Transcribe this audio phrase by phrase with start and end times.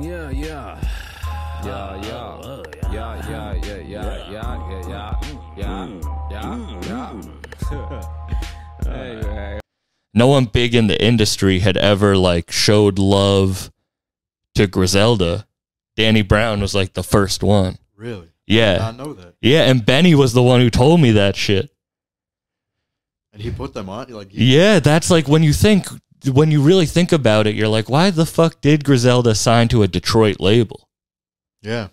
[0.00, 0.80] Yeah, yeah.
[1.64, 2.40] Yeah, yeah.
[2.42, 2.62] Oh,
[2.92, 5.20] Yeah, yeah, yeah, yeah, yeah, yeah, yeah, yeah,
[5.56, 6.42] yeah, yeah.
[6.42, 7.22] Mm, mm,
[7.70, 8.04] mm.
[8.86, 9.60] Hey, hey.
[10.14, 13.70] no one big in the industry had ever like showed love
[14.54, 15.46] to Griselda.
[15.96, 17.76] Danny Brown was like the first one.
[17.96, 18.28] Really?
[18.46, 18.88] Yeah.
[18.88, 19.34] I know that.
[19.42, 21.70] Yeah, and Benny was the one who told me that shit.
[23.32, 24.08] And he put them on.
[24.10, 25.86] Like, he, Yeah, that's like when you think
[26.26, 29.82] when you really think about it, you're like, why the fuck did Griselda sign to
[29.82, 30.88] a Detroit label?
[31.62, 31.88] yeah.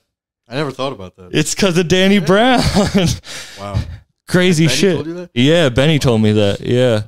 [0.47, 1.29] I never thought about that.
[1.33, 2.59] It's because of Danny Brown.
[3.59, 3.81] wow.
[4.27, 4.93] Crazy Benny shit.
[4.95, 5.31] told you that?
[5.33, 6.59] Yeah, Benny told me that.
[6.61, 7.03] Yeah,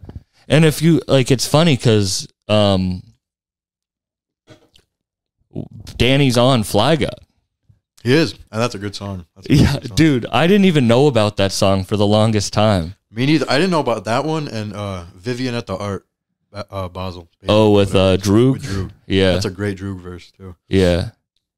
[0.48, 3.04] and if you like, it's funny because um,
[5.98, 7.14] Danny's on Fly God.
[8.04, 9.28] He is, and that's a good song.
[9.36, 9.96] That's a Yeah, good song.
[9.96, 12.96] dude, I didn't even know about that song for the longest time.
[13.12, 13.46] Me neither.
[13.48, 16.07] I didn't know about that one and uh, Vivian at the Art,
[16.54, 17.28] uh, Basel.
[17.48, 18.58] Oh, with uh, With Droog.
[18.62, 18.92] Droog.
[19.06, 20.56] Yeah, That's a great Droog verse too.
[20.68, 21.12] yeah.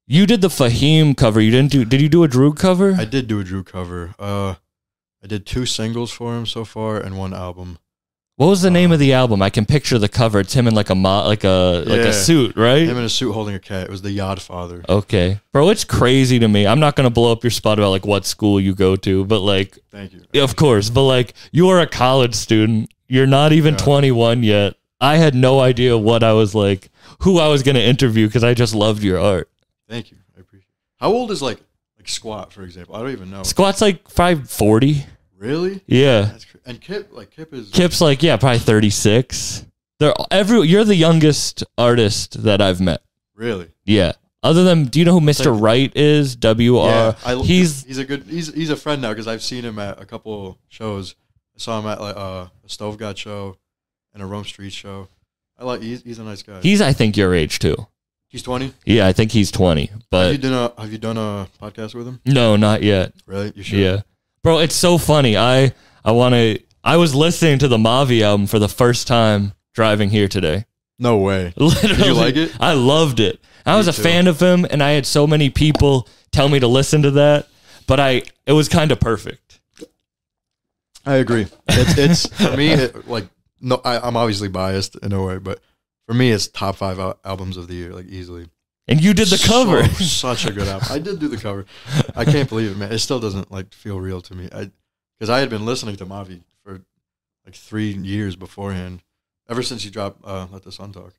[0.06, 1.40] You did the Fahim cover.
[1.40, 1.84] You didn't do?
[1.84, 2.94] Did you do a Droog cover?
[2.98, 4.12] I did do a Droog cover.
[4.18, 4.54] Uh,
[5.22, 7.78] I did two singles for him so far and one album.
[8.34, 9.40] what was the name of the album?
[9.42, 10.40] I can picture the cover.
[10.40, 12.06] It's him in like a mo- like a like Yeah.
[12.08, 12.82] a suit, right?
[12.88, 13.84] Him in a suit holding a cat.
[13.84, 14.82] It was the Yod Father.
[14.88, 16.66] Okay, bro, it's crazy to me.
[16.66, 19.40] I'm not gonna blow up your spot about like what school you go to, but
[19.40, 20.42] like Thank you.
[20.42, 22.90] Of course, but like you are a college student.
[23.06, 23.78] You're not even Yeah.
[23.84, 24.74] 21 yet.
[25.00, 28.44] I had no idea what I was like, who I was going to interview because
[28.44, 29.48] I just loved your art.
[29.88, 30.18] Thank you.
[30.36, 30.68] I appreciate.
[30.68, 30.74] it.
[31.00, 31.58] How old is like
[31.96, 32.94] like Squat for example?
[32.96, 33.42] I don't even know.
[33.42, 35.06] Squat's like 540.
[35.38, 35.80] Really?
[35.86, 36.22] Yeah.
[36.22, 39.64] That's cr- and Kip like Kip is Kip's like, yeah, probably 36.
[39.98, 43.02] They're every you're the youngest artist that I've met.
[43.34, 43.68] really.
[43.84, 44.12] Yeah.
[44.42, 45.52] Other than do you know who Mr.
[45.52, 46.34] Like- Wright is?
[46.36, 47.16] W R.
[47.26, 50.00] Yeah, he's he's a good he's he's a friend now because I've seen him at
[50.00, 51.14] a couple shows.
[51.54, 53.56] I saw him at like uh, a Stove God show
[54.14, 55.08] and a Rome Street show.
[55.58, 56.60] I like he's he's a nice guy.
[56.60, 57.86] he's I think your age too.
[58.28, 58.72] he's twenty.
[58.84, 59.90] Yeah, I think he's 20.
[60.10, 62.20] But have you done a Have you done a podcast with him?
[62.24, 63.12] no, not yet.
[63.26, 63.52] Really?
[63.54, 63.78] You should.
[63.78, 64.00] Yeah,
[64.42, 65.36] bro, it's so funny.
[65.36, 65.72] I
[66.04, 66.58] I want to.
[66.82, 70.64] I was listening to the Mavi album for the first time driving here today.
[70.98, 71.52] No way.
[71.56, 72.52] Literally, Did you like it?
[72.58, 73.38] I loved it.
[73.66, 74.02] I Me was a too.
[74.02, 77.48] fan of him, and I had so many people tell me to listen to that.
[77.86, 79.60] But I, it was kind of perfect.
[81.04, 81.46] I agree.
[81.68, 83.26] It's it's for me it, like
[83.60, 83.80] no.
[83.84, 85.60] I, I'm obviously biased in a way, but
[86.06, 88.46] for me, it's top five al- albums of the year, like easily.
[88.88, 89.84] And you did the cover.
[89.86, 90.88] So- such a good album.
[90.90, 91.64] I did do the cover.
[92.16, 92.92] I can't believe it, man.
[92.92, 94.48] It still doesn't like feel real to me.
[94.52, 94.70] I
[95.18, 96.80] because I had been listening to Mavi for
[97.44, 99.02] like three years beforehand,
[99.48, 101.12] ever since he dropped uh, "Let the Sun Talk,"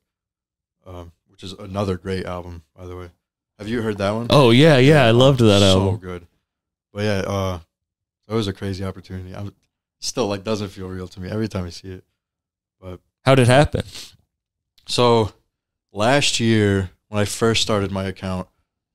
[0.86, 3.10] um, which is another great album, by the way.
[3.58, 4.26] Have you heard that one?
[4.30, 5.94] oh yeah, yeah, I loved that so album.
[5.94, 6.26] So good.
[6.92, 7.58] But yeah, uh,
[8.28, 9.34] it was a crazy opportunity.
[9.34, 9.54] I'm
[10.00, 12.04] still like doesn't feel real to me every time I see it.
[12.82, 13.84] But How did it happen?
[14.86, 15.32] so
[15.92, 18.48] last year when I first started my account,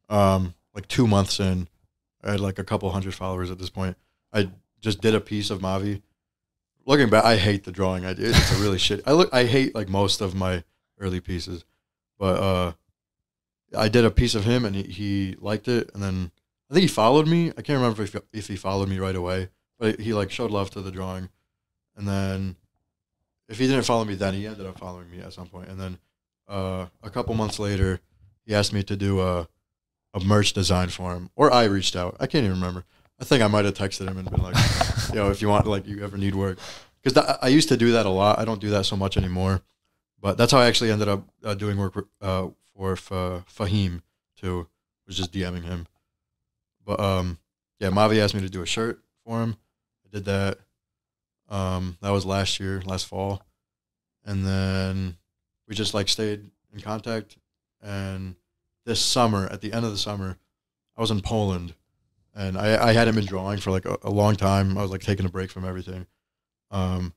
[0.09, 1.68] um, like two months in,
[2.24, 3.96] I had like a couple hundred followers at this point.
[4.34, 4.50] I
[4.81, 6.02] just did a piece of Mavi.
[6.86, 8.36] Looking back, I hate the drawing I did.
[8.36, 9.02] It's a really shit.
[9.08, 10.64] I look, I hate like most of my
[11.00, 11.64] early pieces,
[12.19, 12.74] but uh,
[13.78, 16.31] I did a piece of him and he, he liked it, and then
[16.69, 17.50] I think he followed me.
[17.58, 19.50] I can't remember if if he followed me right away,
[19.80, 21.30] but he like showed love to the drawing,
[21.96, 22.58] and then
[23.50, 25.69] if he didn't follow me then, he ended up following me at some point.
[25.69, 25.97] and then
[26.47, 28.00] uh, a couple months later,
[28.46, 29.47] he asked me to do a
[30.13, 32.18] a merch design for him, or I reached out.
[32.19, 32.86] I can't even remember.
[33.19, 34.56] I think I might have texted him and been like,
[35.13, 36.57] "Yo, if you want, like, you ever need work,"
[37.03, 38.40] because I used to do that a lot.
[38.40, 39.62] I don't do that so much anymore,
[40.22, 44.02] but that's how I actually ended up uh, doing work uh, for Fa- Fahim
[44.40, 44.68] too.
[45.06, 45.88] Was just DMing him,
[46.86, 47.38] but um,
[47.80, 49.56] yeah, Mavi asked me to do a shirt for him.
[50.06, 50.59] I did that.
[51.50, 53.41] Um, that was last year, last fall,
[54.25, 55.18] and then
[55.68, 57.38] we just like stayed in contact.
[57.81, 58.35] And
[58.85, 60.38] this summer, at the end of the summer,
[60.97, 61.74] I was in Poland,
[62.36, 64.78] and I, I hadn't been drawing for like a, a long time.
[64.78, 66.06] I was like taking a break from everything.
[66.72, 67.13] Um,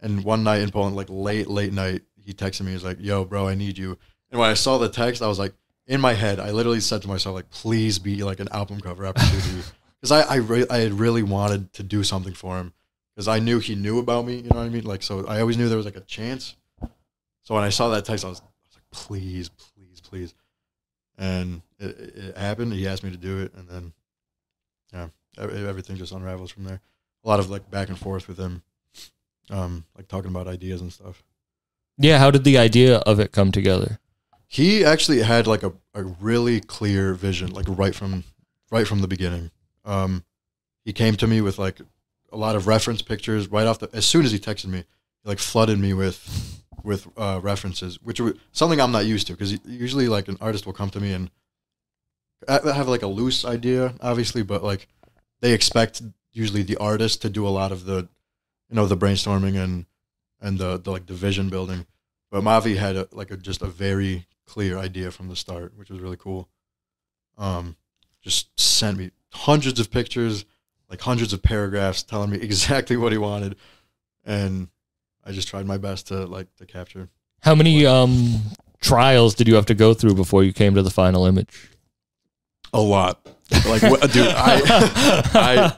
[0.00, 2.72] and one night in Poland, like late, late night, he texted me.
[2.72, 3.98] He's like, "Yo, bro, I need you."
[4.30, 5.52] And when I saw the text, I was like,
[5.86, 9.06] in my head, I literally said to myself, like, "Please be like an album cover
[9.06, 9.62] opportunity,"
[10.00, 12.72] because I I, re- I had really wanted to do something for him
[13.20, 14.36] because I knew he knew about me.
[14.36, 14.84] You know what I mean?
[14.84, 16.56] Like, so I always knew there was like a chance.
[17.42, 20.34] So when I saw that text, I was, I was like, "Please, please, please,"
[21.18, 22.72] and it, it, happened.
[22.72, 23.92] He asked me to do it, and then
[24.90, 25.08] yeah,
[25.38, 26.80] everything just unravels from there.
[27.22, 28.62] A lot of like back and forth with him,
[29.50, 31.22] um, like talking about ideas and stuff.
[31.98, 33.98] Yeah, how did the idea of it come together?
[34.52, 38.24] he actually had like a, a really clear vision like right from
[38.72, 39.48] right from the beginning
[39.84, 40.24] um
[40.84, 41.80] he came to me with like
[42.32, 44.84] a lot of reference pictures right off the as soon as he texted me
[45.22, 49.32] he like flooded me with with uh, references, which are something I'm not used to
[49.34, 51.30] because usually like an artist will come to me and
[52.48, 54.88] I have like a loose idea, obviously, but like
[55.40, 58.08] they expect usually the artist to do a lot of the,
[58.68, 59.86] you know, the brainstorming and
[60.40, 61.86] and the, the like the vision building.
[62.30, 65.90] But Mavi had a, like a just a very clear idea from the start, which
[65.90, 66.48] was really cool.
[67.36, 67.76] Um,
[68.22, 70.44] just sent me hundreds of pictures,
[70.90, 73.56] like hundreds of paragraphs, telling me exactly what he wanted,
[74.24, 74.68] and
[75.24, 77.08] I just tried my best to like to capture.
[77.42, 78.40] How many um
[78.80, 81.70] trials did you have to go through before you came to the final image?
[82.72, 83.26] A lot.
[83.66, 84.60] Like, what, dude, I,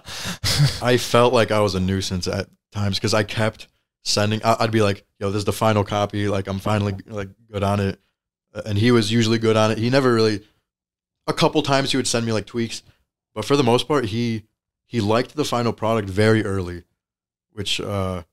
[0.82, 3.68] I, I felt like I was a nuisance at times because I kept
[4.04, 4.42] sending.
[4.44, 6.28] I- I'd be like, "Yo, this is the final copy.
[6.28, 7.98] Like, I'm finally like good on it,"
[8.66, 9.78] and he was usually good on it.
[9.78, 10.44] He never really.
[11.26, 12.82] A couple times he would send me like tweaks,
[13.34, 14.44] but for the most part, he
[14.92, 16.82] he liked the final product very early,
[17.52, 18.24] which uh,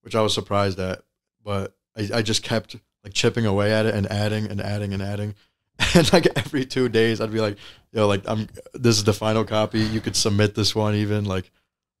[0.00, 1.02] which I was surprised at.
[1.44, 2.74] But I, I just kept
[3.04, 5.34] like chipping away at it and adding and adding and adding.
[5.94, 7.58] And like every two days, I'd be like,
[7.92, 8.48] "Yo, like I'm.
[8.72, 9.80] This is the final copy.
[9.80, 10.94] You could submit this one.
[10.94, 11.50] Even like,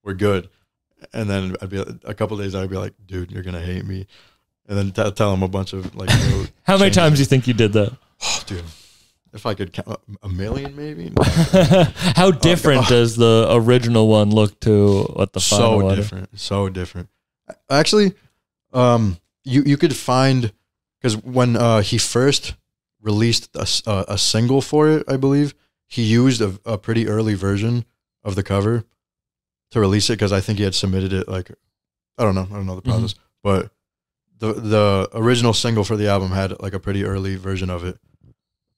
[0.02, 0.48] we're good."
[1.12, 2.54] And then I'd be a couple days.
[2.54, 4.06] I'd be like, "Dude, you're gonna hate me,"
[4.66, 6.08] and then t- tell him a bunch of like.
[6.24, 6.96] little How many changes.
[6.96, 7.92] times do you think you did that?
[8.22, 8.64] Oh, dude,
[9.32, 11.12] if I could count a million, maybe.
[12.16, 12.88] How different God.
[12.88, 15.96] does the original one look to what the final so one?
[15.96, 17.08] different so different
[17.68, 18.14] actually
[18.72, 20.52] um you you could find
[21.00, 22.54] because when uh he first
[23.00, 25.54] released a, s- uh, a single for it i believe
[25.86, 27.84] he used a, a pretty early version
[28.22, 28.84] of the cover
[29.72, 31.50] to release it because i think he had submitted it like
[32.18, 32.90] i don't know i don't know the Mhm.
[32.90, 33.72] process but
[34.38, 37.98] the the original single for the album had like a pretty early version of it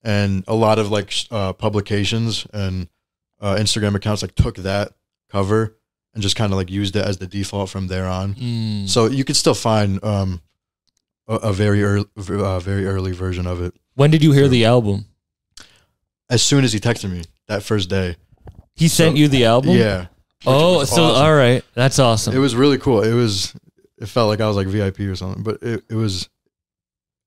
[0.04, 2.88] and a lot of like uh, publications and
[3.40, 4.92] uh, instagram accounts like took that
[5.30, 5.76] cover
[6.14, 8.34] and just kind of like used it as the default from there on.
[8.34, 8.88] Mm.
[8.88, 10.42] So you could still find um,
[11.26, 13.72] a, a very early, uh, very early version of it.
[13.94, 15.06] when did you hear the album?
[16.28, 18.16] As soon as he texted me that first day,
[18.74, 19.76] He sent So- you the album?
[19.76, 20.06] yeah,
[20.44, 21.22] Oh, so awesome.
[21.22, 21.64] all right.
[21.74, 22.34] That's awesome.
[22.34, 23.02] it was really cool.
[23.02, 23.54] It was,
[23.98, 26.28] it felt like I was like VIP or something, but it, it was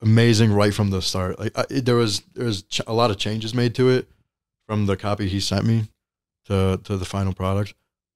[0.02, 1.40] amazing right from the start.
[1.40, 4.08] Like I, it, there was there was ch- a lot of changes made to it
[4.68, 5.86] from the copy he sent me
[6.46, 7.74] to to the final product.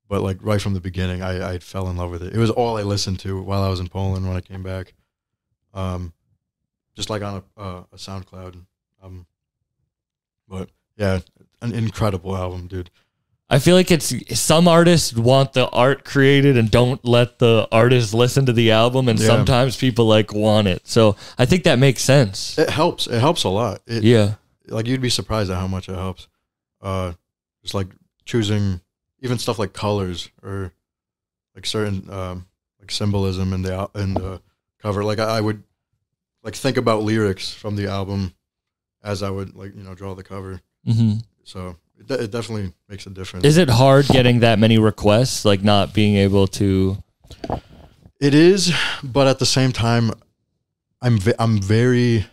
[0.08, 2.34] But like right from the beginning, I, I fell in love with it.
[2.34, 4.94] It was all I listened to while I was in Poland when I came back.
[5.74, 6.14] Um,
[6.96, 8.56] just like on a, uh, a SoundCloud.
[9.04, 9.28] Um,
[10.48, 11.20] but yeah,
[11.62, 12.90] an incredible album, dude.
[13.50, 18.13] I feel like it's some artists want the art created and don't let the artist
[18.13, 19.25] listen to the album, and Yeah.
[19.25, 20.88] sometimes people like want it.
[20.88, 22.57] So I think that makes sense.
[22.60, 23.07] It helps.
[23.07, 23.81] It helps a lot.
[23.88, 24.36] It, Yeah.
[24.68, 26.28] like you'd be surprised at how much it helps.
[26.81, 27.13] Uh,
[27.63, 27.88] just like
[28.25, 28.81] choosing
[29.22, 30.72] even stuff like colors or
[31.56, 32.45] like certain um,
[32.80, 34.42] like symbolism in the in the
[34.81, 35.04] cover.
[35.04, 35.63] Like I, I would
[36.44, 38.34] like think about lyrics from the album
[39.04, 40.62] as I would like you know draw the cover.
[40.86, 41.13] hmm
[41.44, 43.46] So it, it definitely makes a difference.
[43.46, 46.98] Is it hard getting that many requests, like not being able to?
[48.19, 48.74] It is,
[49.04, 50.12] but at the same time,
[51.01, 52.25] I'm ve- I'm very,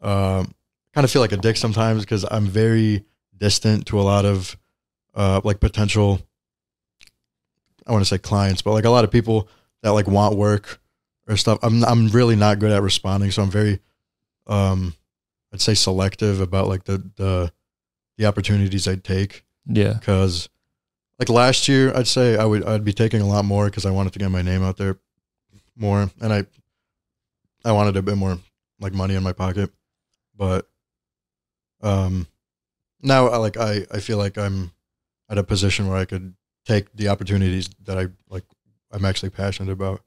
[0.00, 0.54] um,
[0.94, 3.04] kind of feel like a dick sometimes because I'm very
[3.36, 4.56] distant to a lot of,
[5.14, 6.20] uh, like potential.
[7.86, 9.48] I want to say clients, but like a lot of people
[9.82, 10.80] that like want work
[11.28, 11.58] or stuff.
[11.62, 13.78] I'm I'm really not good at responding, so I'm very,
[14.46, 14.94] um,
[15.52, 17.52] I'd say selective about like the the,
[18.20, 19.94] the opportunities I'd take Yeah.
[19.94, 20.50] because
[21.18, 23.90] like last year i'd say i would i'd be taking a lot more because i
[23.90, 24.98] wanted to get my name out there
[25.76, 26.44] more and i
[27.64, 28.38] i wanted a bit more
[28.78, 29.70] like money in my pocket
[30.36, 30.68] but
[31.82, 32.26] um
[33.02, 34.70] now I like i i feel like i'm
[35.30, 36.34] at a position where i could
[36.66, 38.44] take the opportunities that i like
[38.90, 40.02] i'm actually passionate about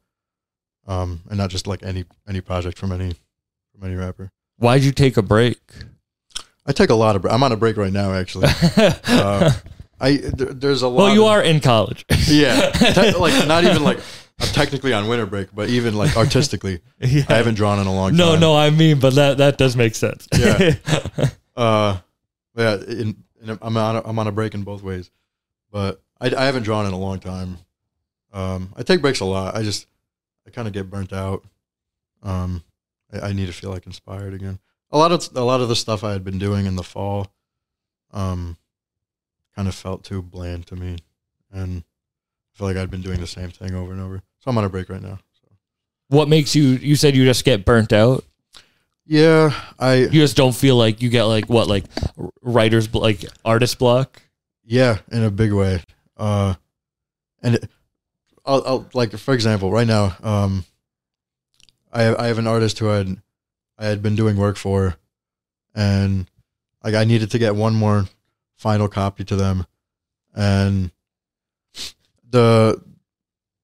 [0.87, 3.15] um and not just like any any project from any
[3.71, 5.59] from any rapper Why'd you take a break?
[6.65, 9.51] I take a lot of i'm on a break right now actually uh,
[9.99, 12.05] i there, there's a lot well, you of- are in college.
[12.27, 13.99] Yeah, te- like not even like
[14.39, 17.23] I'm technically on winter break, but even like artistically, Yeah.
[17.29, 18.39] I haven't drawn in a long No, time.
[18.39, 20.27] No, no, I mean, but that that does make sense.
[20.37, 20.75] Yeah.
[21.55, 21.97] Uh,
[22.57, 25.11] yeah, in, in, I'm on a, I'm on a break in both ways,
[25.71, 27.59] but I, I haven't drawn in a long time.
[28.33, 29.55] Um, I take breaks a lot.
[29.55, 29.85] I just
[30.47, 31.43] I kind of get burnt out.
[32.23, 32.63] Um,
[33.13, 34.57] I, I need to feel like inspired again.
[34.93, 37.33] A lot of a lot of the stuff I had been doing in the fall,
[38.11, 38.57] um,
[39.55, 40.97] kind of felt too bland to me,
[41.51, 44.17] and I feel like I'd been doing the same thing over and over.
[44.39, 45.17] So I'm on a break right now.
[46.09, 46.63] what makes you?
[46.63, 48.23] You said you just get burnt out.
[49.05, 51.85] Yeah, I You just don't feel like you get like what like
[52.43, 54.21] writer's bl- like artist block.
[54.63, 55.81] Yeah, in a big way.
[56.15, 56.53] Uh,
[57.41, 57.69] and it,
[58.45, 60.65] I'll, I'll like for example, right now, um,
[61.91, 63.17] I I have an artist who had
[63.77, 64.95] I had been doing work for,
[65.73, 66.29] and
[66.83, 68.05] like I needed to get one more
[68.57, 69.65] final copy to them,
[70.33, 70.91] and
[72.29, 72.81] the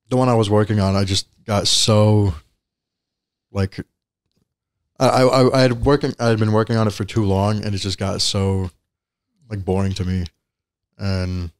[0.09, 2.33] the one I was working on, I just got so
[3.51, 3.79] like
[4.99, 7.73] I I, I had working I had been working on it for too long, and
[7.75, 8.71] it just got so
[9.49, 10.25] like boring to me,
[10.97, 11.51] and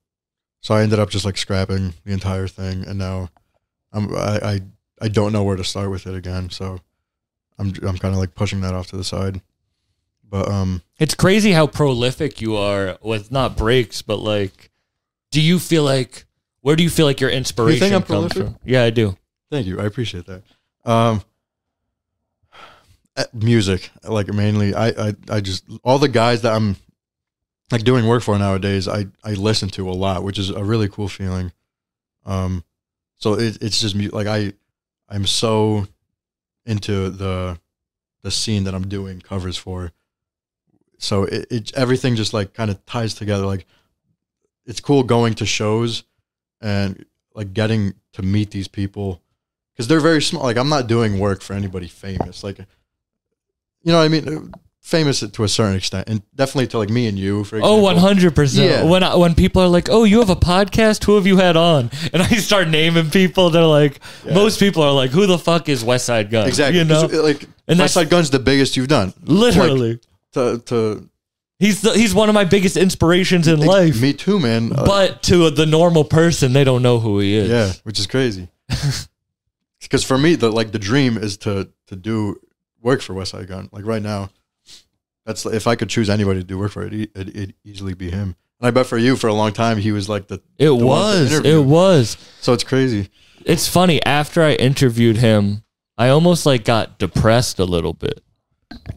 [0.61, 3.29] so I ended up just like scrapping the entire thing, and now
[3.91, 4.61] I'm I I,
[5.01, 6.79] I don't know where to start with it again, so
[7.59, 9.41] I'm I'm kind of like pushing that off to the side,
[10.27, 14.71] but um It's crazy how prolific you are with not breaks, but like,
[15.31, 16.25] do you feel like
[16.61, 18.43] where do you feel like your inspiration I'm comes prolific?
[18.43, 18.57] from?
[18.65, 19.17] Yeah, I do.
[19.51, 19.79] Thank you.
[19.79, 20.43] I appreciate that.
[20.85, 21.21] Um,
[23.15, 26.77] uh, music, like mainly, I, I, I just all the guys that I'm
[27.71, 30.87] like doing work for nowadays, I, I listen to a lot, which is a really
[30.87, 31.51] cool feeling.
[32.25, 32.63] Um,
[33.17, 34.53] so it, it's just like I,
[35.09, 35.87] I'm so
[36.65, 37.59] into the,
[38.21, 39.91] the scene that I'm doing covers for.
[40.97, 43.45] So it, it everything just like kind of ties together.
[43.45, 43.65] Like
[44.65, 46.03] it's cool going to shows
[46.61, 49.21] and like getting to meet these people
[49.73, 50.43] because they're very small.
[50.43, 52.43] Like I'm not doing work for anybody famous.
[52.43, 52.65] Like, you
[53.91, 54.53] know what I mean?
[54.81, 57.43] Famous to a certain extent, and definitely to like me and you.
[57.43, 58.31] For Oh, example.
[58.31, 58.55] 100%.
[58.65, 58.83] Yeah.
[58.83, 61.03] When I, when people are like, "Oh, you have a podcast?
[61.03, 64.33] Who have you had on?" And I start naming people, they're like, Yeah.
[64.33, 66.79] most people are like, "Who the fuck is Westside Gunn?" exactly.
[66.79, 69.13] You know, 'Cause, Like, And Westside Gunn's the biggest you've done.
[69.25, 69.91] literally.
[69.91, 70.01] Like,
[70.33, 71.09] to to
[71.59, 74.01] he's the, he's one of my biggest inspirations in life.
[74.01, 74.71] Me too, man.
[74.73, 77.49] Uh, But to the normal person, they don't know who he is.
[77.49, 78.47] yeah, which is crazy.
[79.81, 82.39] Because for me, the like the dream is to to do
[82.81, 83.69] work for Westside Gunn.
[83.71, 84.29] Like right now,
[85.25, 88.09] that's if I could choose anybody to do work for it, it it'd easily be
[88.11, 88.35] him.
[88.59, 90.35] And I bet for you, for a long time, he was like the.
[90.57, 91.31] It the was.
[91.45, 92.17] It was.
[92.41, 93.09] So it's crazy.
[93.45, 94.03] It's funny.
[94.05, 95.63] After I interviewed him,
[95.97, 98.21] I almost like got depressed a little bit,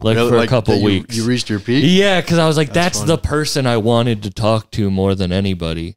[0.01, 1.15] like Really, for like, a couple you- weeks.
[1.15, 1.83] You reached your peak.
[1.87, 5.15] yeah, because I was like, That's that's, the person I wanted to talk to more
[5.15, 5.95] than anybody,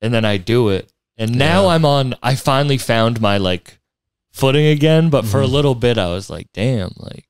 [0.00, 1.68] and then I do it, and now Yeah.
[1.74, 2.14] I'm on.
[2.22, 3.78] I finally found my like
[4.32, 5.50] footing again, but for a Mhm.
[5.52, 7.26] little bit, I was like, damn, like.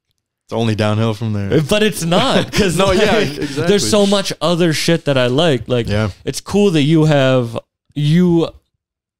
[0.47, 1.63] It's only downhill from there.
[1.63, 3.67] But it's not because No, yeah, exactly.
[3.67, 5.69] there's so much other shit that I like.
[5.69, 6.11] Like Yeah.
[6.25, 7.59] it's cool that you have
[7.95, 8.49] you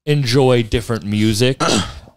[0.05, 1.63] enjoy different music.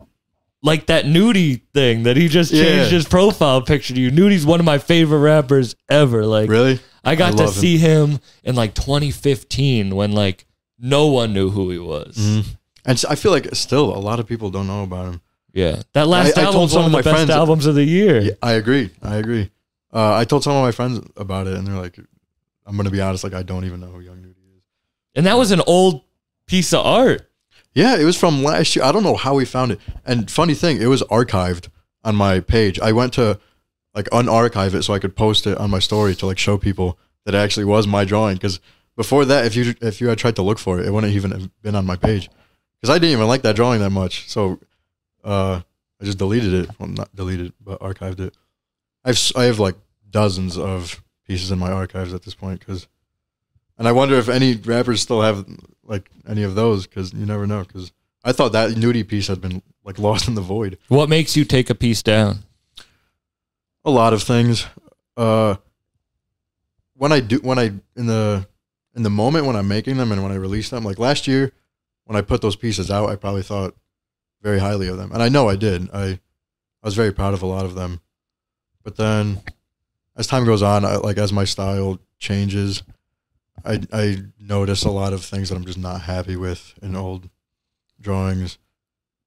[0.63, 2.97] like that Nudy thing that he just changed Yeah.
[2.97, 4.11] his profile picture to you.
[4.11, 6.25] Nudy's one of my favorite rappers ever.
[6.25, 6.79] Like Really?
[7.03, 7.49] I got I to him.
[7.49, 10.45] see him in like 2015 when like
[10.79, 12.17] no one knew who he was.
[12.17, 12.45] Mhm.
[12.85, 15.21] And I feel like still a lot of people don't know about him.
[15.53, 15.81] Yeah.
[15.93, 17.83] That last I album told was some one of my best friends- albums of the
[17.83, 18.21] year.
[18.21, 18.89] Yeah, I agree.
[19.01, 19.49] I agree.
[19.93, 21.97] Uh, I told some of my friends about it, and they're like,
[22.65, 23.23] "I'm gonna be honest.
[23.23, 24.63] Like, I don't even know who Young Nudy is."
[25.15, 26.01] And that was an old
[26.45, 27.29] piece of art.
[27.73, 28.83] Yeah, it was from last year.
[28.85, 29.79] I don't know how we found it.
[30.05, 31.69] And funny thing, it was archived
[32.03, 32.79] on my page.
[32.79, 33.39] I went to
[33.95, 36.99] like unarchive it so I could post it on my story to like show people
[37.25, 38.35] that it actually was my drawing.
[38.35, 38.59] Because
[38.95, 41.31] before that, if you if you had tried to look for it, it wouldn't even
[41.31, 42.29] have been on my page.
[42.81, 44.29] Because I didn't even like that drawing that much.
[44.29, 44.59] So
[45.23, 45.61] uh,
[46.01, 46.69] I just deleted it.
[46.79, 48.35] Well, not deleted, but archived it.
[49.03, 49.75] I've I have like
[50.09, 52.59] dozens of pieces in my archives at this point.
[52.59, 52.87] Because
[53.77, 55.45] and I wonder if any rappers still have
[55.83, 57.63] like any of those because you never know.
[57.63, 57.91] Because
[58.23, 60.77] I thought that Nudy piece had been like lost in the void.
[60.87, 62.43] What makes you take a piece down?
[63.85, 64.65] A lot of things.
[65.15, 65.55] Uh,
[66.95, 68.47] when I do, when I in the
[68.95, 71.53] in the moment when I'm making them and when I release them, like last year
[72.05, 73.75] when I put those pieces out, I probably thought
[74.41, 75.89] very highly of them, and I know I did.
[75.93, 76.19] I I
[76.87, 78.01] was very proud of a lot of them,
[78.83, 79.41] but then
[80.15, 82.83] as time goes on, I, like as my style changes,
[83.65, 87.29] I I notice a lot of things that I'm just not happy with in old
[87.99, 88.57] drawings,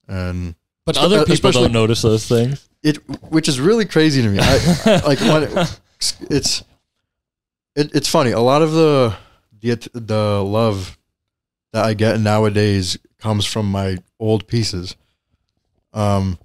[0.08, 0.54] and
[0.86, 2.68] But Espe- other uh, people don't notice those things.
[2.82, 2.96] it
[3.30, 4.38] which is really crazy to me.
[4.40, 5.80] I, like when it,
[6.30, 6.62] it's
[7.76, 8.30] it, it's funny.
[8.30, 9.16] A lot of the
[9.60, 10.96] the the love
[11.72, 14.96] that I get nowadays comes from my old pieces.
[15.92, 16.38] Um,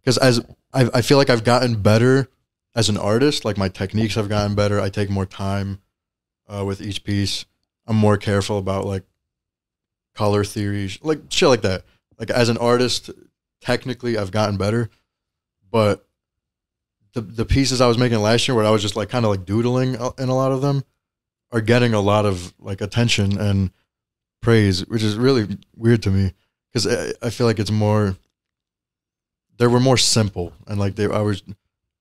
[0.00, 0.40] because as
[0.72, 2.28] I I feel like I've gotten better
[2.76, 3.44] as an artist.
[3.44, 4.80] Like my techniques have gotten better.
[4.80, 5.80] I take more time
[6.46, 7.46] uh, with each piece.
[7.86, 9.02] I'm more careful about like
[10.14, 11.84] color theory, sh- like shit like that.
[12.18, 13.10] Like as an artist,
[13.60, 14.90] technically I've gotten better,
[15.70, 16.06] but
[17.14, 19.30] the the pieces I was making last year, where I was just like kind of
[19.30, 20.84] like doodling uh, in a lot of them,
[21.50, 23.70] are getting a lot of like attention and
[24.42, 26.34] praise, which is really weird to me
[26.72, 28.16] because I, I feel like it's more.
[29.58, 31.42] They were more simple and like they, I was,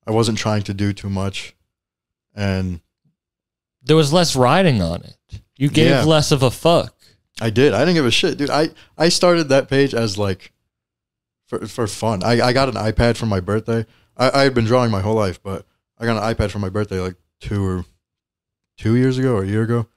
[0.07, 1.55] I wasn't trying to do too much,
[2.35, 2.81] and
[3.83, 5.17] there was less riding on it.
[5.57, 6.03] You gave Yeah.
[6.03, 6.93] less of a fuck.
[7.41, 7.73] I did.
[7.73, 8.49] I didn't give a shit, dude.
[8.49, 10.51] I I started that page as like
[11.47, 12.23] for for fun.
[12.23, 13.85] I I got an iPad for my birthday.
[14.17, 15.65] I, I had been drawing my whole life, but
[15.97, 17.85] I got an iPad for my birthday like two or
[18.77, 19.87] two years ago or a year ago.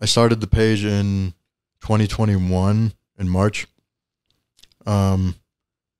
[0.00, 1.34] I started the page in
[1.80, 3.66] 2021 in March.
[4.86, 5.34] Um,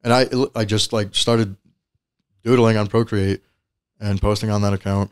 [0.06, 1.56] and I I just like started
[2.44, 3.42] doodling on Procreate
[3.98, 5.10] and posting on that account.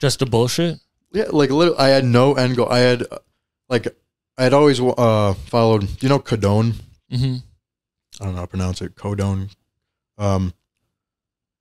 [0.00, 0.78] Just a bullshit.
[1.12, 2.68] Yeah, like little, I had no end goal.
[2.70, 3.04] I had
[3.68, 3.88] like
[4.38, 6.00] I had always uh followed.
[6.02, 6.74] You know Codone?
[7.10, 7.36] Mm-hmm.
[8.20, 8.94] I don't know how to pronounce it.
[8.94, 9.50] Codone.
[10.16, 10.52] Um,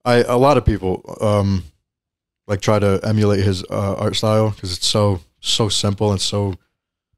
[0.06, 1.64] I a lot of people um
[2.48, 6.54] like try to emulate his uh, art style because it's so so simple and so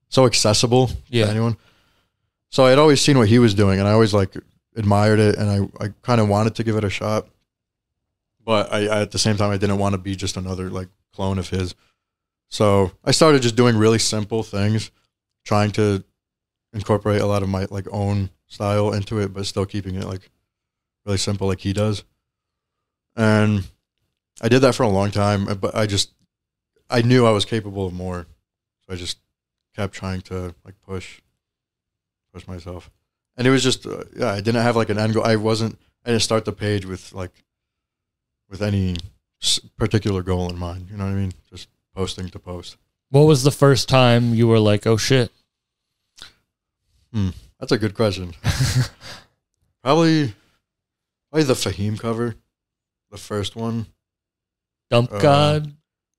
[0.09, 1.25] so accessible Yeah.
[1.25, 1.57] to anyone.
[2.49, 4.33] So I had always seen what he was doing, and I always like
[4.77, 7.27] admired it, and I I kind of wanted to give it a shot.
[8.45, 10.87] But I, I at the same time I didn't want to be just another like
[11.13, 11.75] clone of his.
[12.49, 14.91] So I started just doing really simple things,
[15.43, 16.03] trying to
[16.73, 20.29] incorporate a lot of my like own style into it, but still keeping it like
[21.05, 22.03] really simple like he does.
[23.15, 23.67] And
[24.41, 26.13] I did that for a long time, uh, but I just
[26.89, 28.27] I knew I was capable of more.
[28.85, 29.17] So I just
[29.75, 31.21] kept trying to like push
[32.33, 32.89] push myself.
[33.37, 35.23] And it was just uh, yeah, I didn't have like an end goal.
[35.23, 37.31] I wasn't I didn't start the page with like
[38.49, 38.95] with any
[39.77, 41.33] particular goal in mind, you know what I mean?
[41.49, 42.77] Just posting to post.
[43.09, 45.31] What was the first time you were like, "Oh shit"?
[47.13, 47.29] Hmm,
[47.59, 48.33] That's a good question.
[49.83, 50.33] probably,
[51.29, 52.35] probably the Fahim cover,
[53.11, 53.85] the first one.
[54.89, 55.73] Dump Uh, God.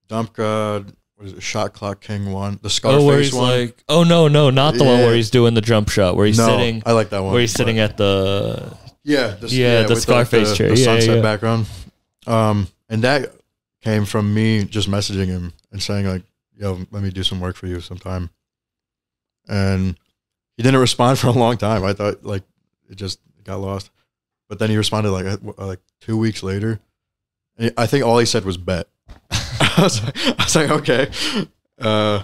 [0.07, 1.43] Dump God, what is it?
[1.43, 3.49] Shot Clock King one, the Oh, Scarface where he's one.
[3.59, 6.15] like, oh no, no, not the one where he's doing the jump shot.
[6.15, 7.33] Where he's no, sitting, I like that one.
[7.33, 8.73] where he's sitting at the.
[9.03, 10.69] yeah, the, Yeah, the with Scarface the, chair.
[10.69, 11.21] the Yeah, sunset yeah.
[11.21, 11.65] background.
[12.25, 13.33] Um, and that
[13.83, 16.23] came from me just messaging him and saying like,
[16.57, 18.29] "Yo, let me do some work for you sometime."
[19.49, 19.97] And
[20.55, 21.83] he didn't respond for a long time.
[21.83, 22.43] I thought like
[22.89, 23.91] it just got lost,
[24.47, 26.79] but then he responded like uh, like two weeks later.
[27.57, 28.87] And I think all he said was "bet."
[29.77, 31.09] I was like, I was like okay.
[31.79, 32.23] Uh,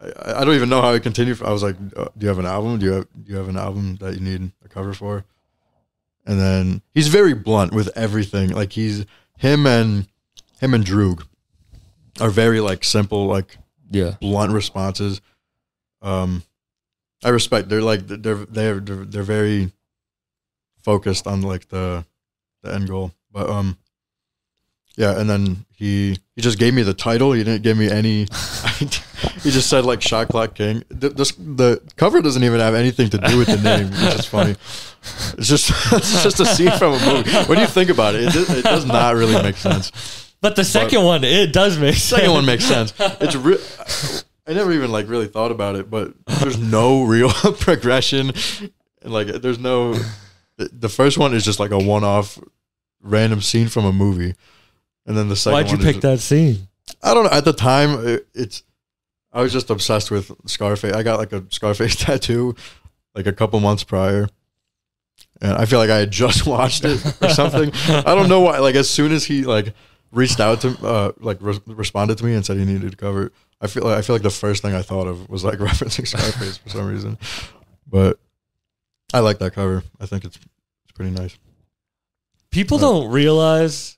[0.00, 1.34] I, I don't even know how I continue.
[1.44, 2.78] I was like, uh, "Do you have an album?
[2.78, 5.24] Do you have do you have an album that you need a cover for?"
[6.26, 8.50] And then he's very blunt with everything.
[8.50, 9.04] Like he's
[9.38, 10.06] him and
[10.60, 11.24] him and Droog
[12.20, 13.58] are very like simple, like
[13.90, 14.14] Yeah.
[14.20, 15.20] blunt responses.
[16.00, 16.42] Um,
[17.24, 17.68] I respect.
[17.68, 18.16] They're like they're
[18.46, 19.72] they're they're, they're very
[20.82, 22.04] focused on like the
[22.62, 23.12] the end goal.
[23.32, 23.78] But um,
[24.96, 25.18] yeah.
[25.18, 27.32] And then he he just gave me the title.
[27.32, 28.20] He didn't give me any.
[28.78, 30.84] he just said like Shot Clock King.
[30.88, 34.26] The, this, the cover doesn't even have anything to do with the name, which is
[34.26, 34.56] funny.
[35.36, 37.32] It's just it's just a scene from a movie.
[37.48, 39.90] When you think about it, it, does- it does not really make sense.
[40.40, 42.04] But the second one, it does make sense.
[42.20, 42.92] Second one makes sense.
[43.00, 43.58] It's re-
[44.46, 48.30] I never even like really thought about it, but there's no real progression,
[49.02, 49.94] and like there's no.
[50.56, 52.38] The the first one is just like a one-off,
[53.00, 54.34] random scene from a movie,
[55.06, 55.52] and then the second.
[55.54, 56.68] Why'd you pick that scene?
[57.02, 57.30] I don't know.
[57.30, 58.62] At the time, it, it's
[59.32, 60.92] I was just obsessed with Scarface.
[60.94, 62.54] I got like a Scarface tattoo
[63.14, 64.28] like a couple months prior,
[65.40, 67.70] and I feel like I had just watched it or something.
[67.88, 68.58] I don't know why.
[68.58, 69.74] Like as soon as he like
[70.12, 73.26] reached out to uh like re- responded to me and said he needed to cover
[73.26, 75.58] it, I feel like I feel like the first thing I thought of was like
[75.58, 77.18] referencing Scarface for some reason.
[77.86, 78.18] But
[79.14, 79.82] I like that cover.
[80.00, 80.36] I think it's
[80.84, 81.36] it's pretty nice.
[82.50, 82.82] People Right.
[82.82, 83.96] don't realize.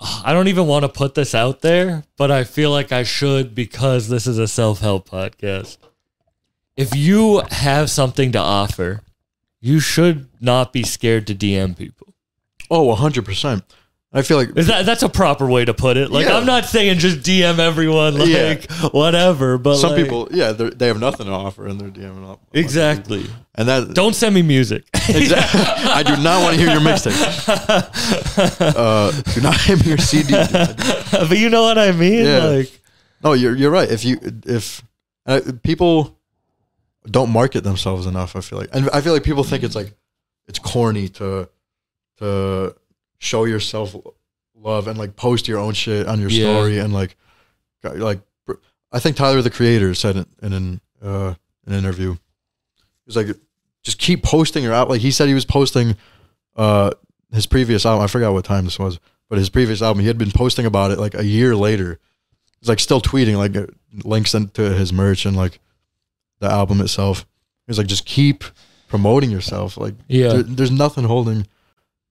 [0.00, 3.54] I don't even want to put this out there, but I feel like I should
[3.54, 5.76] because this is a self help podcast.
[6.76, 9.00] If you have something to offer,
[9.60, 12.14] you should not be scared to DM people.
[12.70, 13.64] Oh, hundred percent.
[14.18, 16.10] I feel like Is that that's a proper way to put it?
[16.10, 16.36] Like Yeah.
[16.36, 18.88] I'm not saying just DM everyone like Yeah.
[18.90, 22.40] whatever, but some like- people, yeah, they have nothing to offer and they're DMing up.
[22.52, 23.24] exactly.
[23.54, 24.84] And that Don't send me music.
[25.08, 25.60] Exactly.
[25.98, 27.16] I do not want to hear your mixtape.
[28.76, 30.32] Uh, do not give me your CD.
[30.32, 32.24] but you know what I mean?
[32.24, 32.44] Yeah.
[32.44, 32.80] Like
[33.24, 33.90] No, you're you're right.
[33.90, 34.82] If you if
[35.26, 36.16] uh, people
[37.10, 39.94] don't market themselves enough, I feel like, and I feel like people think it's like
[40.46, 41.48] it's corny to
[42.18, 42.74] to
[43.18, 43.94] show yourself
[44.54, 46.44] love and like post your own shit on your Yeah.
[46.54, 47.16] story and like
[47.84, 48.20] like
[48.90, 51.34] I think Tyler the Creator said it in an uh,
[51.66, 52.12] an interview.
[52.14, 52.18] He
[53.06, 53.28] was like,
[53.82, 54.88] just keep posting your out.
[54.88, 55.96] Like he said, he was posting
[56.56, 56.90] uh,
[57.32, 58.02] his previous album.
[58.02, 60.90] I forgot what time this was, but his previous album, he had been posting about
[60.90, 61.98] it like a year later.
[62.60, 63.66] He's like still tweeting like uh,
[64.04, 65.60] links into his merch and like
[66.40, 67.26] the album itself.
[67.66, 68.42] He's like, just keep
[68.88, 69.76] promoting yourself.
[69.76, 70.28] Like, Yeah.
[70.28, 71.46] there- there's nothing holding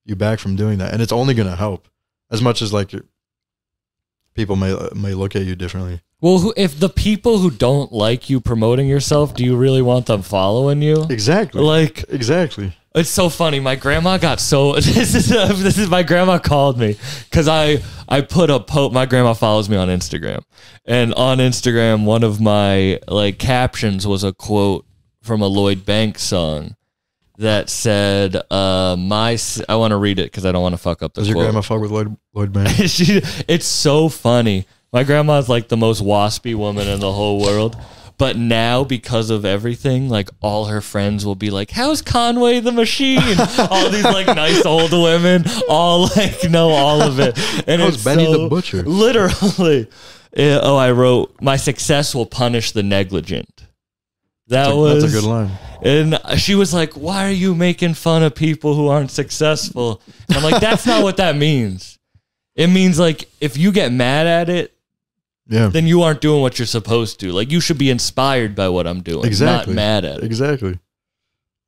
[0.08, 1.88] you back from doing that, and it's only gonna help.
[2.30, 2.92] As much as like
[4.34, 6.00] people may may look at you differently.
[6.20, 10.06] Well, who, if the people who don't like you promoting yourself, do you really want
[10.06, 11.06] them following you?
[11.08, 11.62] Exactly.
[11.62, 12.76] Like, exactly.
[12.92, 13.60] It's so funny.
[13.60, 18.22] My grandma got so this is this is my grandma called me because I I
[18.22, 18.94] put a post.
[18.94, 20.42] My grandma follows me on Instagram,
[20.84, 24.86] and on Instagram, one of my like captions was a quote
[25.22, 26.74] from a Lloyd Banks song
[27.38, 30.78] that said, uh, "My s- I want to read it because I don't want to
[30.78, 31.44] fuck up the Does your quote.
[31.46, 32.90] grandma fuck with Lloyd Lloyd Banks?
[32.90, 34.66] she, it's so funny.
[34.92, 37.76] My grandma's like the most waspy woman in the whole world.
[38.16, 42.72] But now, because of everything, like all her friends will be like, "How's Conway the
[42.72, 43.20] Machine?"
[43.70, 47.38] all these like nice old women, all like know all of it.
[47.68, 48.82] And How's it's Benny the so- Butcher?
[48.82, 49.88] Literally.
[50.36, 53.66] Yeah, oh, I wrote, "My success will punish the negligent."
[54.48, 55.50] That That's a- was that's a good line.
[55.82, 60.00] and she was like, Why are you making fun of people who aren't successful?
[60.28, 61.98] And I'm like, That's not what that means.
[62.56, 64.74] It means like if you get mad at it,
[65.48, 67.32] Yeah, then you aren't doing what you're supposed to.
[67.32, 69.74] Like you should be inspired by what I'm doing, exactly.
[69.74, 70.24] not mad at it.
[70.24, 70.78] Exactly.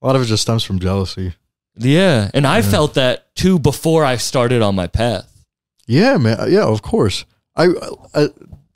[0.02, 1.34] A lot of it just stems from jealousy.
[1.76, 2.30] Yeah.
[2.34, 5.44] And I felt that too before I started on my path.
[5.86, 6.50] Yeah, man.
[6.50, 7.24] Yeah, of course.
[7.56, 7.68] I,
[8.14, 8.28] I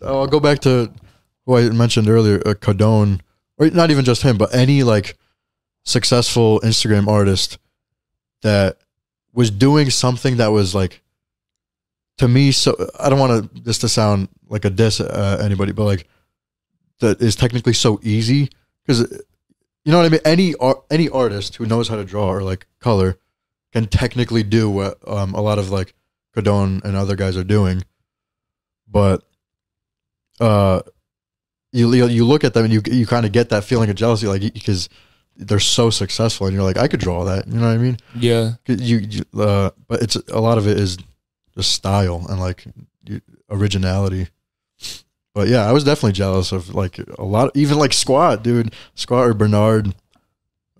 [0.02, 0.92] I'll go back to
[1.46, 3.20] who I mentioned earlier, uh, Cadone,
[3.58, 5.16] or not even just him, but any like
[5.84, 7.58] successful Instagram artist
[8.42, 8.78] that
[9.32, 11.02] was doing something that was like
[12.18, 12.52] to me.
[12.52, 16.08] So I don't want this to sound like a diss uh, anybody, but like
[17.00, 18.50] that is technically so easy
[18.86, 19.00] because
[19.84, 20.20] you know what I mean.
[20.24, 23.18] Any ar- any artist who knows how to draw or like color
[23.72, 25.94] can technically do what um, a lot of like
[26.34, 27.82] Cadone and other guys are doing,
[28.88, 29.22] but
[30.40, 30.82] uh,
[31.74, 34.26] you you look at them and you you kind of get that feeling of jealousy,
[34.26, 34.88] like because
[35.36, 37.46] they're so successful, and you're like, I could draw that.
[37.48, 37.98] You know what I mean?
[38.14, 38.52] Yeah.
[38.66, 40.96] You, you uh, but it's a lot of it is
[41.56, 42.64] just style and like
[43.50, 44.28] originality.
[45.34, 49.26] But yeah, I was definitely jealous of like a lot, even like Squat, dude, Squat
[49.26, 49.92] or Bernard.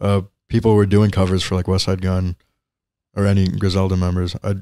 [0.01, 2.37] Uh, people were doing covers for like Westside Gunn
[3.17, 4.37] or any Griselda members.
[4.45, 4.55] I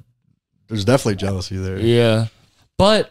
[0.69, 1.79] there's definitely jealousy there.
[1.79, 2.29] Yeah.
[2.79, 3.11] But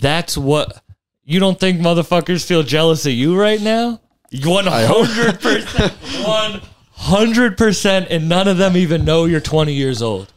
[0.00, 0.81] that's what
[1.24, 4.00] you don't think motherfuckers feel jealous of you right now?
[4.44, 5.92] One hundred percent,
[6.26, 10.32] one hundred percent, and none of them even know you're twenty years old.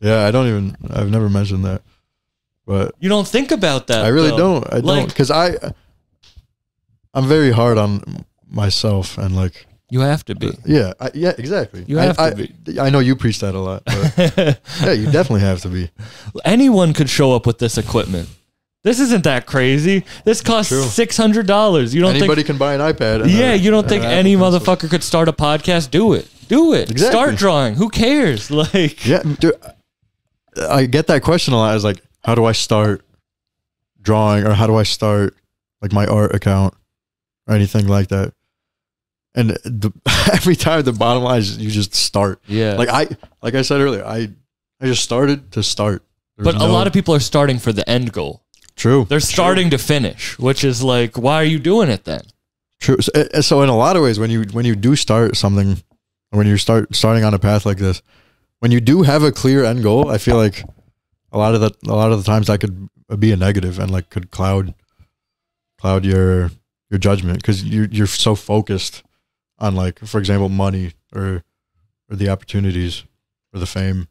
[0.00, 0.76] Yeah, I don't even.
[0.90, 1.82] I've never mentioned that,
[2.66, 4.04] but You don't think about that.
[4.04, 4.60] I really though.
[4.60, 4.72] don't.
[4.72, 5.56] I don't because I.
[7.14, 10.48] I'm very hard on myself and like You have to be.
[10.48, 11.84] Uh, yeah I, yeah exactly.
[11.86, 12.54] You I- have to I, be.
[12.80, 13.82] I know you preach that a lot.
[13.84, 14.16] But
[14.82, 15.90] yeah, you definitely have to be.
[16.44, 18.28] Anyone could show up with this equipment.
[18.88, 20.04] This isn't that crazy.
[20.24, 20.82] This costs True.
[20.82, 21.94] six hundred dollars.
[21.94, 22.46] You don't Anybody think?
[22.46, 23.20] can buy an iPad.
[23.22, 24.60] and Yeah, a- you don't think an any Pencil.
[24.60, 25.90] motherfucker could start a podcast?
[25.90, 26.26] Do it.
[26.48, 26.90] Do it.
[26.90, 27.12] Exactly.
[27.20, 27.74] Start drawing.
[27.74, 28.50] Who cares?
[28.62, 29.52] Like, Yeah, dude,
[30.70, 31.76] I get that question a lot.
[31.76, 33.04] Is like, how do I start
[34.00, 35.36] drawing, or how do I start
[35.82, 36.72] like my art account,
[37.46, 38.32] or anything like that?
[39.34, 39.92] And the,
[40.32, 42.40] every time the bottom line is you just start.
[42.46, 42.72] yeah.
[42.76, 43.06] Like I,
[43.42, 44.30] like I said earlier, I,
[44.80, 46.02] I just started to start.
[46.38, 48.42] There's but a lot of people are starting for the end goal.
[48.78, 49.04] True.
[49.08, 52.22] They're starting to finish, which is like, why are you doing it then?
[52.80, 52.96] True.
[53.00, 55.82] So, uh, so in a lot of ways, when you when you do start something,
[56.30, 58.00] when you start starting on a path like this,
[58.60, 60.62] when you do have a clear end goal, I feel like
[61.32, 62.88] a lot of the a lot of the times that could
[63.18, 64.74] be a negative and like could cloud
[65.78, 66.50] cloud your
[66.90, 69.02] your judgment because you you're so focused
[69.58, 71.42] on like for example money or
[72.10, 73.04] or the opportunities
[73.52, 74.08] or the fame.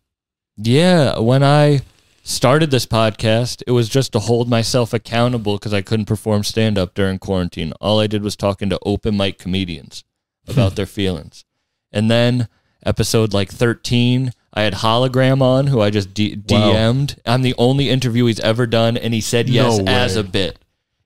[0.58, 1.82] Yeah, when I
[2.28, 6.78] started this podcast, it was just to hold myself accountable because I couldn't perform stand
[6.78, 7.72] up during quarantine.
[7.80, 10.04] All I did was talking to open mic comedians
[10.48, 11.46] about their feelings.
[11.92, 12.48] And then
[12.86, 16.74] episode like 13, I had Hologram on who I just D- Wow.
[16.74, 17.22] DM'd.
[17.26, 20.60] I'm the only interview he's ever done and he said yes No as a bit.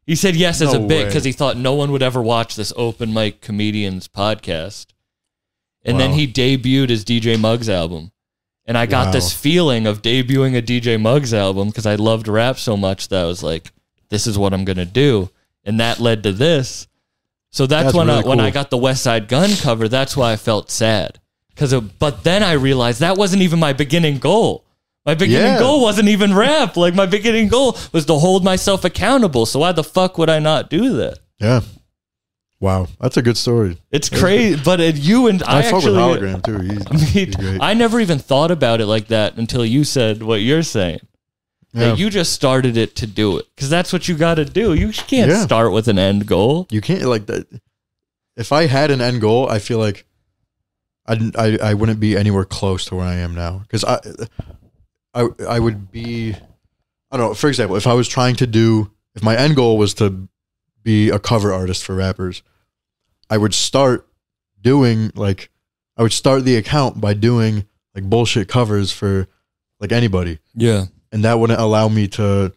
[0.08, 2.56] He said yes as No a bit because he thought no one would ever watch
[2.56, 4.88] this open mic comedians podcast.
[5.84, 8.12] And then he debuted his DJ Muggs album.
[8.66, 9.12] And I got Wow.
[9.14, 13.24] this feeling of debuting a DJ Muggs album because I loved rap so much that
[13.24, 13.72] I was like,
[14.10, 15.30] this is what I'm going to do.
[15.66, 16.88] And that led to this.
[17.52, 20.32] So that's, That's when I, really when I got the Westside Gunn cover, that's why
[20.32, 21.20] I felt sad.
[21.58, 24.64] Cause it, but then I realized that wasn't even my beginning goal.
[25.06, 25.60] My beginning Yeah.
[25.60, 26.78] goal wasn't even rap.
[26.78, 29.46] Like my beginning goal was to hold myself accountable.
[29.46, 31.20] So why the fuck would I not do that?
[31.40, 31.62] Yeah.
[32.62, 33.78] Wow, that's a good story.
[33.92, 36.60] It's crazy, but it, you and I, I, fuck with actually, hologram too.
[36.60, 37.60] He's, Me he's great.
[37.60, 41.00] I never even thought about it like that until you said what you're saying.
[41.74, 41.88] Yeah.
[41.90, 44.74] That you just started it to do it because that's what you got to do.
[44.76, 45.44] You can't Yeah.
[45.44, 46.68] start with an end goal.
[46.70, 47.48] You can't like that.
[48.38, 50.06] If I had an end goal, I feel like
[51.08, 54.00] I'd, I I wouldn't be anywhere close to where I am now because I
[55.16, 56.36] I I would be
[57.10, 57.34] I don't know.
[57.34, 60.28] For example, if I was trying to do if my end goal was to
[60.84, 62.44] be a cover artist for rappers,
[63.32, 64.08] I would start
[64.62, 65.50] doing like
[65.98, 67.66] I would start the account by doing
[67.96, 69.28] like bullshit covers for
[69.80, 70.86] like anybody, Yeah.
[71.12, 72.54] and that wouldn't allow me to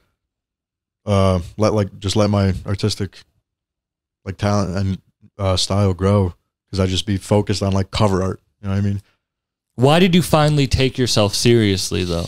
[1.06, 3.18] uh let like just let my artistic
[4.24, 4.98] like talent and
[5.38, 6.34] uh, style grow
[6.66, 8.40] because I'd just be focused on like cover art.
[8.60, 9.00] You know what I mean?
[9.76, 12.26] Why did you finally take yourself seriously though?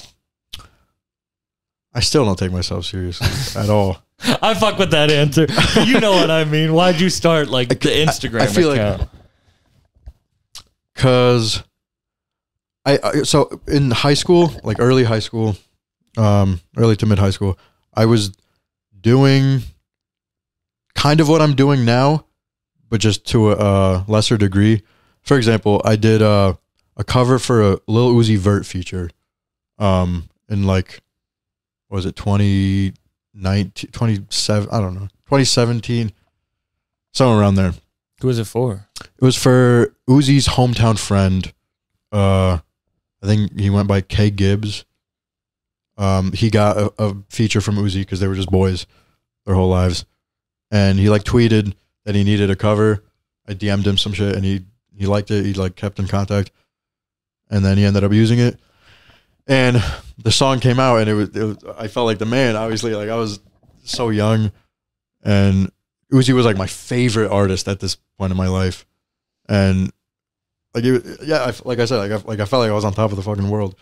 [1.95, 4.03] I still don't take myself seriously at all.
[4.20, 5.46] I fuck with that answer.
[5.85, 6.72] you know what I mean.
[6.72, 9.11] Why'd you start like the Instagram I feel like- account?
[10.94, 11.62] Cause
[12.87, 15.57] I, I so in high school, like early high school,
[16.16, 17.59] um, early to mid high school,
[17.92, 18.33] I was
[18.98, 19.61] doing
[20.94, 22.24] kind of what I'm doing now,
[22.88, 24.83] but just to a, uh lesser degree.
[25.20, 26.55] For example, I did uh,
[26.96, 29.11] a cover for a Lil Uzi Vert feature,
[29.79, 31.02] um, in like,
[31.90, 32.16] was it
[33.37, 36.12] 2019, 27, I don't know, 2017,
[37.12, 37.75] somewhere around there.
[38.20, 38.88] Who was it for?
[39.01, 41.53] It was for Uzi's hometown friend.
[42.11, 42.59] Uh,
[43.22, 44.85] I think he went by K Gibbs.
[45.99, 48.87] Um, he got a, a feature from Uzi because they were just boys
[49.44, 50.05] their whole lives,
[50.70, 53.03] and he like tweeted that he needed a cover.
[53.46, 54.64] I DM'd him some shit, and he
[54.96, 55.44] he liked it.
[55.44, 56.51] He like kept in contact,
[57.51, 58.59] and then he ended up using it.
[59.47, 59.83] And
[60.19, 62.57] the song came out, and it was, it was I felt like the man.
[62.57, 63.39] Obviously, like I was
[63.85, 64.51] so young,
[65.23, 65.71] and
[66.13, 68.85] Uzi was like my favorite artist at this point in my life,
[69.49, 69.93] and
[70.75, 72.85] like it, yeah, I, like I said, like I, like I felt like I was
[72.85, 73.77] on top of the fucking world,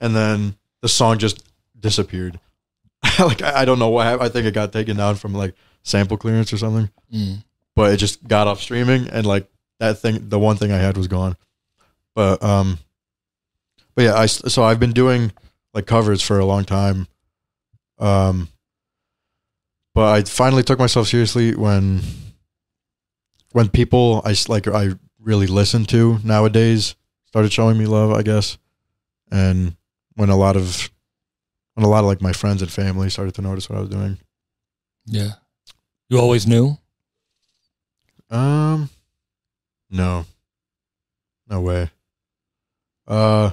[0.00, 1.44] and then the song just
[1.78, 2.40] disappeared.
[3.20, 4.26] like I, I don't know what happened.
[4.26, 7.44] I think it got taken down from like sample clearance or something, Mm.
[7.76, 9.48] but it just got off streaming, and like
[9.78, 11.36] that thing, the one thing I had was gone.
[12.16, 12.78] But um,
[13.94, 15.32] but yeah, I so I've been doing
[15.72, 17.06] like covers for a long time.
[17.98, 18.48] Um,
[19.94, 22.00] but I finally took myself seriously when
[23.52, 28.58] when people I like I really listen to nowadays started showing me love, I guess,
[29.30, 29.76] and
[30.14, 30.90] when a lot of
[31.74, 33.90] when a lot of like my friends and family started to notice what I was
[33.90, 34.18] doing.
[35.06, 35.30] Yeah.
[36.08, 36.76] You always knew?
[38.30, 38.90] Um,
[39.90, 40.26] no,
[41.48, 41.90] no way.
[43.06, 43.50] Uh,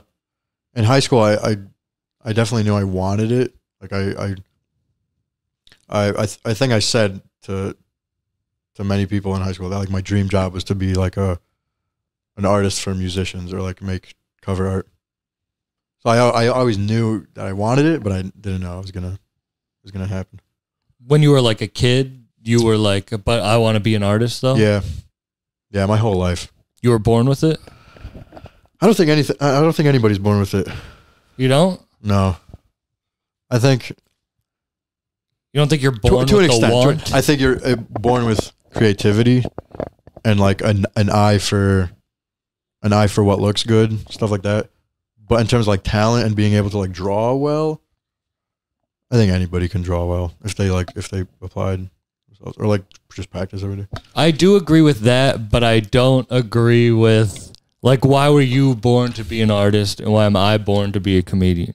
[0.75, 1.57] in high school, I, I,
[2.23, 3.53] I definitely knew I wanted it.
[3.81, 4.35] Like I, I,
[5.89, 7.75] I, I, th- I think I said to,
[8.75, 11.17] to many people in high school that like my dream job was to be like
[11.17, 11.39] a,
[12.37, 14.87] an artist for musicians or like make cover art.
[15.99, 18.91] So I, I always knew that I wanted it, but I didn't know it was
[18.91, 20.39] gonna, it was gonna happen.
[21.05, 24.03] When you were like a kid, you were like, but I want to be an
[24.03, 24.55] artist though?
[24.55, 24.81] Yeah,
[25.69, 26.51] yeah, my whole life.
[26.81, 27.59] You were born with it?
[28.81, 29.35] I don't think anything.
[29.39, 30.67] I don't think anybody's born with it.
[31.37, 31.81] You don't?
[32.03, 32.35] No,
[33.49, 37.05] I think You don't think you're born to an with the extent.
[37.07, 39.43] to- I think you're uh, born with creativity
[40.25, 41.91] and like an an eye for
[42.81, 44.69] an eye for what looks good, stuff like that.
[45.27, 47.81] But in terms of like talent and being able to like draw well,
[49.11, 51.89] I think anybody can draw well if they like if they applied
[52.57, 52.81] or like
[53.13, 53.87] just practice every day.
[54.15, 59.11] I do agree with that, but I don't agree with like why were you born
[59.13, 61.73] to be an artist and why am I born to be a comedian?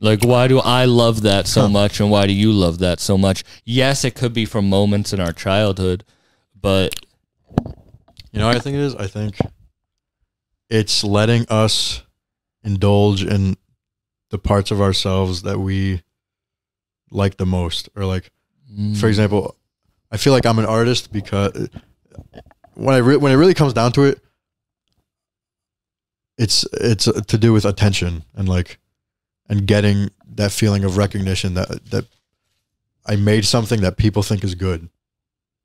[0.00, 3.18] Like why do I love that so much and why do you love that so
[3.18, 3.42] much?
[3.64, 6.04] Yes, it could be from moments in our childhood,
[6.60, 6.94] but
[8.32, 8.94] You know what I think it is?
[8.94, 9.36] I think
[10.70, 12.02] it's letting us
[12.62, 13.56] indulge in
[14.30, 16.02] the parts of ourselves that we
[17.10, 17.88] like the most.
[17.96, 18.30] Or like,
[18.70, 19.56] mm, for example,
[20.12, 21.68] I feel like I'm an artist because
[22.74, 24.20] when I re- when it really comes down to it,
[26.38, 28.78] it's it's to do with attention and like
[29.48, 32.06] and getting that feeling of recognition that that
[33.06, 34.88] I made something that people think is good.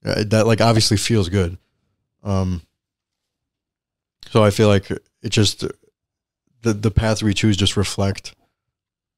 [0.05, 1.57] Uh, That like obviously feels good.
[2.23, 2.61] Um
[4.29, 5.59] so I feel like it just
[6.63, 8.33] the the paths we choose just reflect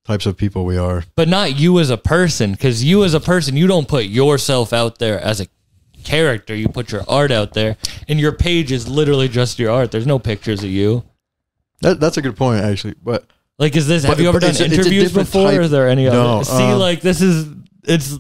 [0.05, 1.03] types of people we are.
[1.15, 4.71] but not you as a person because you as a person you don't put yourself
[4.73, 5.47] out there as a
[6.03, 7.75] character you put your art out there
[8.07, 11.03] and your page is literally just your art there's no pictures of you
[11.81, 12.95] That that's a good point actually.
[13.03, 13.25] But
[13.59, 15.27] like is this But- have you ever but done it's a- it's a interviews different
[15.27, 17.47] before type- or is there any No, other see um, like this is
[17.83, 18.13] it's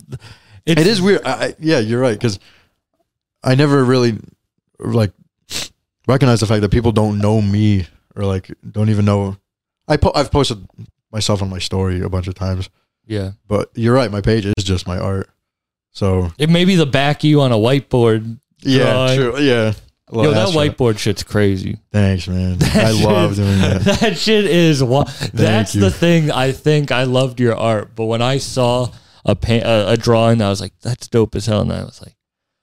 [0.65, 1.21] it's it is weird.
[1.25, 2.39] I, I- yeah, you're right because
[3.43, 4.17] I never really
[4.79, 5.11] like
[6.07, 9.37] recognize the fact that people don't know me or like don't even know.
[9.87, 10.65] I po- I've posted
[11.11, 12.69] myself on my story a bunch of times,
[13.05, 14.11] yeah but you're right.
[14.11, 15.29] My page is just my art.
[15.91, 19.17] So it may be the back you on a whiteboard yeah, Drawing.
[19.19, 19.39] true.
[19.39, 19.73] Yeah.
[20.13, 22.57] Yo that whiteboard shit's crazy Thanks, man.
[22.59, 23.81] That I love shit- doing that.
[24.01, 25.81] that shit is wa- that's you.
[25.81, 28.91] the thing i think i loved your art but when i saw
[29.25, 32.01] a, pa- a a drawing i was like that's dope as hell and i was
[32.03, 32.15] like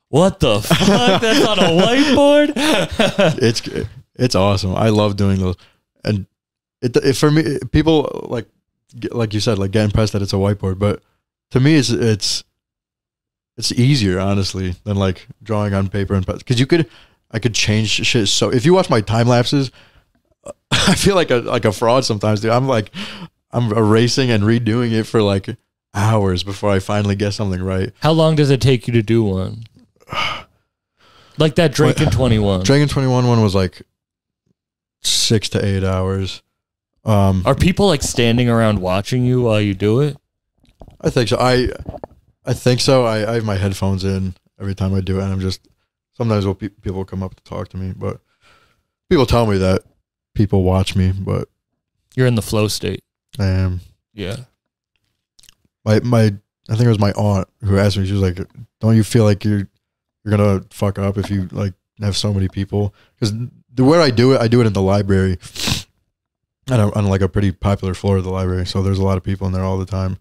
[0.09, 2.52] what the fuck that's on a whiteboard
[3.42, 3.62] It's
[4.14, 4.76] it's awesome.
[4.76, 5.57] I love doing those,
[6.05, 6.26] and
[6.83, 8.46] it, it for me people like
[9.11, 11.02] like you said like get impressed that it's a whiteboard, but
[11.52, 12.44] to me it's it's
[13.57, 16.88] it's easier honestly than like drawing on paper and because you could
[17.33, 18.29] I could change shit.
[18.29, 19.71] So if you watch my time lapses,
[20.71, 22.51] I feel like a like a fraud sometimes, dude.
[22.51, 22.90] I'm like
[23.51, 25.57] I'm erasing and redoing it for like
[25.95, 27.92] hours before I finally get something right.
[28.01, 29.64] How long does it take you to do one?
[31.38, 32.62] Like that Drake in 21.
[32.62, 33.81] Dragon Twenty One one was like
[35.01, 36.42] six to eight hours.
[37.07, 40.16] Um, Are people like standing around watching you while you do it?
[41.01, 41.38] I think so.
[41.40, 41.71] I
[42.45, 43.05] I think so.
[43.05, 45.66] I, I have my headphones in every time I do it, and I'm just
[46.12, 48.20] sometimes pe- people come up to talk to me, but
[49.11, 49.83] people tell me that
[50.35, 51.48] people watch me, but
[52.14, 53.03] You're in the flow state.
[53.38, 53.81] I am
[54.14, 54.37] Yeah.
[55.85, 56.35] my my
[56.68, 58.07] I think it was my aunt who asked me.
[58.07, 58.38] She was like,
[58.81, 59.68] "Don't you feel like you're
[60.25, 63.35] you're gonna fuck up if you like have so many people?" Because
[63.75, 65.38] the where I do it, I do it in the library,
[66.70, 69.16] and I'm on like a pretty popular floor of the library, so there's a lot
[69.16, 70.18] of people in there all the time.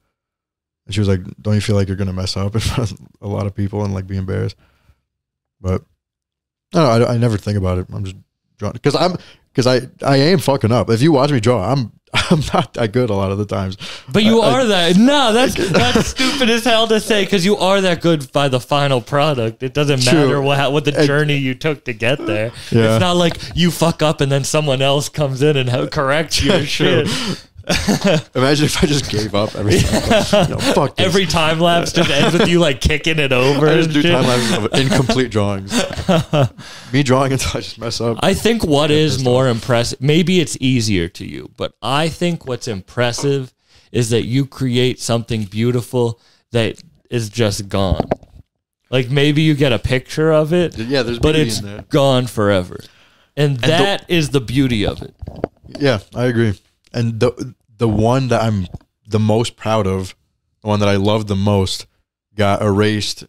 [0.88, 3.00] And she was like, "Don't you feel like you're gonna mess up in front of
[3.22, 4.56] a lot of people and like be embarrassed?"
[5.62, 5.84] But
[6.74, 7.88] I know, I, I never think about it.
[7.94, 8.16] I'm just
[8.58, 9.16] drawing because I'm
[9.54, 10.90] because I I am fucking up.
[10.90, 13.78] If you watch me draw, I'm I'm not that good a lot of the times.
[14.12, 14.96] But you I- I- are that.
[15.12, 18.60] No, that's that's stupid as hell to say because you are that good by the
[18.60, 19.64] final product.
[19.64, 20.14] It doesn't True.
[20.20, 22.52] matter what what the journey you took to get there.
[22.72, 22.94] Yeah.
[22.96, 26.58] It's not like you fuck up and then someone else comes in and corrects your
[26.66, 27.06] True.
[27.06, 27.48] shit.
[28.36, 30.02] Imagine if I just gave up every time.
[30.52, 31.06] Know, fuck this.
[31.06, 33.68] Every time lapse just ends with you like kicking it over.
[33.68, 35.72] I just do time lapses of incomplete drawings.
[36.92, 38.18] Me drawing until I just mess up.
[38.22, 42.68] I think what is more impressive, maybe it's easier to you, but I think what's
[42.68, 43.54] impressive
[43.92, 46.20] is that you create something beautiful
[46.52, 48.10] that is just gone.
[48.90, 51.82] Like maybe you get a picture of it, yeah, there's but it's in there.
[51.90, 52.80] gone forever.
[53.38, 55.16] And, that is the beauty of it.
[55.80, 56.60] Yeah, I agree.
[56.94, 58.68] And the the one that I'm
[59.08, 60.16] the most proud of,
[60.62, 61.88] the one that I love the most,
[62.36, 63.26] got erased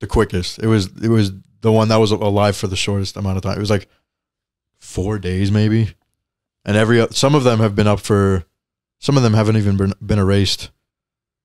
[0.00, 0.58] the quickest.
[0.58, 3.56] It was it was the one that was alive for the shortest amount of time.
[3.56, 3.88] It was like
[4.78, 5.94] four days maybe,
[6.64, 8.44] and every some of them have been up for,
[8.98, 10.70] some of them haven't even been been erased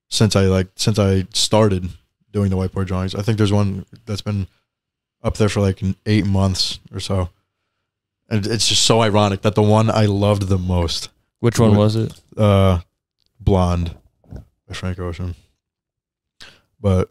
[0.10, 1.90] since I like since I started
[2.32, 3.16] doing the whiteboard drawings.
[3.16, 4.48] I think there's one that's been
[5.24, 7.30] up there for like eight months or so.
[8.30, 11.10] And it's just so ironic that the one I loved the most,
[11.44, 12.14] Which one was it?
[12.38, 12.80] uh,
[13.38, 13.94] Blonde
[14.66, 15.36] by Frank Ocean.
[16.80, 17.10] But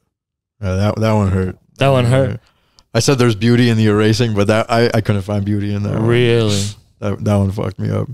[0.59, 1.59] yeah, that that one hurt.
[1.77, 2.41] That one hurt.
[2.95, 5.83] I said there's beauty in the erasing, but that I, I couldn't find beauty in
[5.83, 5.93] that.
[5.99, 6.07] one.
[6.07, 6.63] Really?
[7.01, 8.09] That that one fucked me up.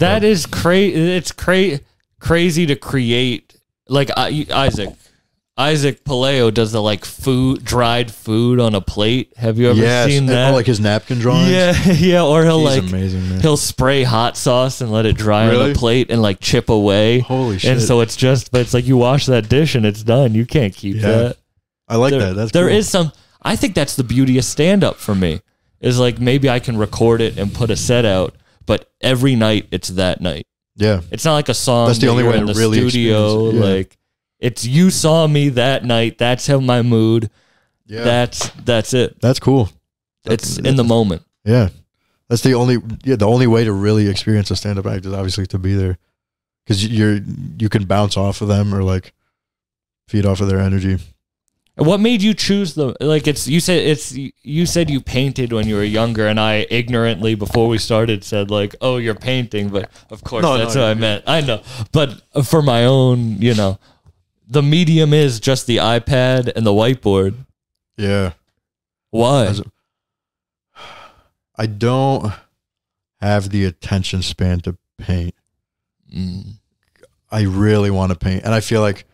[0.00, 0.94] That is crazy.
[1.16, 1.80] It's cra-
[2.20, 3.56] crazy to create.
[3.88, 4.90] Like I- Isaac,
[5.58, 9.32] Isaac Paleo does the like food, dried food on a plate.
[9.38, 10.50] Have you ever yes, seen oh, that?
[10.50, 11.50] oh, like his napkin drawings.
[11.50, 12.22] yeah, yeah.
[12.22, 13.40] Or he'll He's like amazing, man.
[13.40, 15.72] he'll spray hot sauce and let it dry on Really?
[15.72, 17.20] a plate and like chip away.
[17.20, 17.70] Holy shit!
[17.72, 20.34] And so it's just, but it's like you wash that dish and it's done.
[20.34, 21.02] You can't keep Yeah.
[21.02, 21.36] that.
[21.88, 22.34] I like there, that.
[22.34, 22.76] That's there cool.
[22.76, 23.12] is some.
[23.42, 25.40] I think that's the beauty of stand up for me.
[25.80, 28.34] Is like maybe I can record it and put a set out,
[28.66, 30.46] but every night it's that night.
[30.74, 31.00] yeah.
[31.10, 31.86] It's not like a song.
[31.86, 33.50] That's the only way in the really studio.
[33.52, 33.60] yeah.
[33.62, 33.96] Like
[34.46, 36.18] it's you saw me that night.
[36.18, 37.30] That's how my mood.
[37.86, 39.20] Yeah, That's that's it.
[39.20, 39.68] that's cool.
[40.24, 41.22] It's in the moment.
[41.44, 41.68] Yeah,
[42.28, 45.12] that's the only yeah the only way to really experience a stand up act is
[45.12, 45.96] obviously to be there,
[46.64, 47.20] because you're
[47.58, 49.12] you can bounce off of them or like
[50.08, 50.98] feed off of their energy.
[51.76, 53.28] What made you choose the like?
[53.28, 57.34] It's you said it's you said you painted when you were younger, and I ignorantly
[57.36, 60.80] before we started said like, oh, you're painting, but of course No, no, that's what
[60.80, 61.00] no, I no.
[61.00, 61.24] meant.
[61.28, 63.78] I know, but for my own, you know,
[64.46, 67.34] the medium is just the iPad and the whiteboard.
[67.96, 68.32] Yeah,
[69.10, 69.52] Why?
[71.56, 72.32] I don't
[73.20, 75.34] have the attention span to paint.
[76.14, 76.58] Mm.
[77.30, 79.04] I really want to paint, and I feel like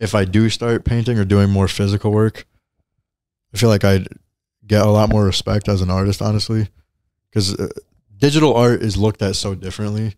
[0.00, 2.46] if I do start painting or doing more physical work,
[3.52, 4.08] I feel like I'd
[4.66, 6.68] get a lot more respect as an artist, honestly,
[7.30, 7.68] because uh,
[8.16, 10.14] digital art is looked at so differently.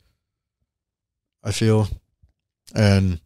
[1.44, 1.88] I feel,
[2.74, 3.20] and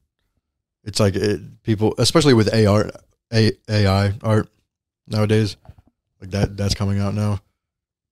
[0.84, 2.90] it's like it, people, especially with AR,
[3.32, 4.48] A, AI art
[5.06, 5.56] nowadays,
[6.20, 7.40] like that that's coming out now,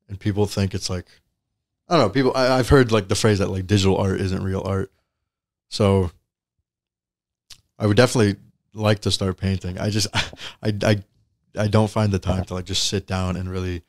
[0.09, 1.07] and people think it's like
[1.89, 2.11] I don't know.
[2.11, 4.93] People, I, I've heard like the phrase that like digital art isn't real art.
[5.71, 6.11] So
[7.79, 8.37] I would definitely
[8.75, 9.79] like to start painting.
[9.79, 10.09] I just,
[10.63, 11.03] I, I,
[11.57, 13.83] I don't find the time to like just sit down and really,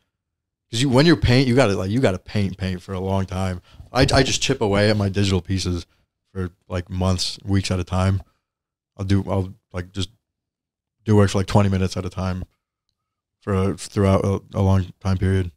[0.69, 2.93] because you when you paint, you got to like you got to paint, paint for
[2.93, 3.61] a long time.
[3.91, 5.85] I, I just chip away at my digital pieces
[6.31, 8.21] for like months, weeks at a time.
[8.99, 10.09] I'll do, I'll like just
[11.05, 12.43] do work for like twenty minutes at a time
[13.41, 15.51] for a, throughout a, a long time period.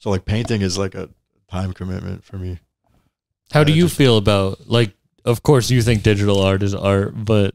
[0.00, 1.08] So like painting is like a
[1.48, 2.58] time commitment for me.
[3.52, 4.92] How do you just- feel about like?
[5.24, 7.54] Of course, you think digital art is art, but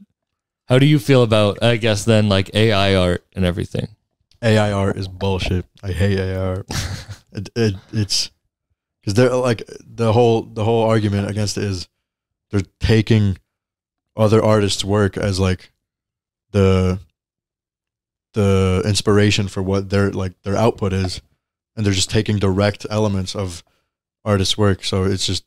[0.68, 1.62] how do you feel about?
[1.62, 3.88] I guess then like AI art and everything.
[4.40, 5.66] AI art is bullshit.
[5.82, 6.66] I hate AI art.
[7.32, 8.30] it, it, it's
[9.02, 11.88] because they're like the whole the whole argument against it is
[12.50, 13.36] they're taking
[14.18, 15.70] other artists' work as like
[16.50, 16.98] the
[18.34, 21.22] the inspiration for what their like their output is,
[21.76, 23.62] and they're just taking direct elements of
[24.24, 24.84] artists' work.
[24.84, 25.44] So it's just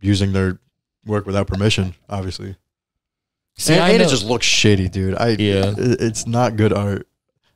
[0.00, 0.58] using their
[1.04, 2.56] work without permission, obviously.
[3.56, 5.14] See, and I and it just looks shitty, dude.
[5.14, 5.72] I Yeah.
[5.76, 7.06] it- it's not good art.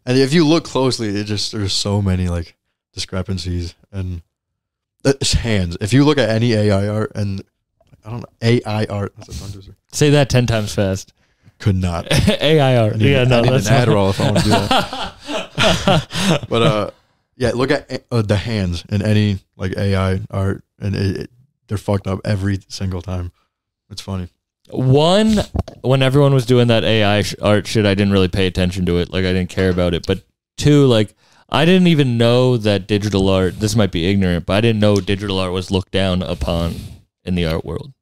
[0.07, 2.57] And if you look closely, it just there's so many like
[2.95, 4.23] discrepancies and
[5.05, 5.77] it's hands.
[5.81, 7.43] If you look at any AI art and
[8.05, 9.77] I don't know AI art, that's a tongue twister.
[9.93, 11.13] say that ten times fast.
[11.59, 12.07] Could not.
[12.41, 12.95] AI art.
[12.95, 13.75] I need, yeah, I no, need that's an.
[13.75, 16.47] Adderall if I want to do that.
[16.49, 16.91] but uh,
[17.37, 21.31] yeah, look at uh, the hands in any like AI art, and it, it,
[21.69, 23.31] they're fucked up every single time.
[23.91, 24.29] It's funny.
[24.71, 25.41] One,
[25.83, 28.99] when everyone was doing that AI sh- art shit, I didn't really pay attention to
[28.99, 29.13] it.
[29.13, 30.07] Like I didn't care about it.
[30.07, 30.23] But
[30.57, 31.15] two, like
[31.49, 33.59] I didn't even know that digital art.
[33.59, 36.77] This might be ignorant, but I didn't know digital art was looked down upon
[37.25, 37.93] in the art world.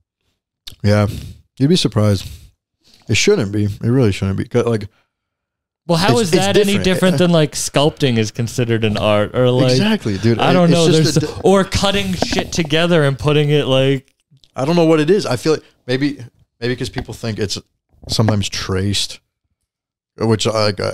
[0.82, 1.08] Yeah,
[1.58, 2.28] you'd be surprised.
[3.08, 3.64] It shouldn't be.
[3.64, 4.60] It really shouldn't be.
[4.60, 4.88] Like
[5.86, 6.84] Well, how is It's- is it's that any different.
[6.84, 10.38] different than like sculpting is considered an art or like exactly, dude.
[10.38, 10.90] I don't It's know.
[10.92, 14.14] just There's di- or cutting shit together and putting it like
[14.54, 15.24] I don't know what it is.
[15.24, 16.18] I feel like maybe
[16.60, 17.56] maybe because people think it's
[18.08, 19.20] sometimes traced,
[20.18, 20.92] which I uh,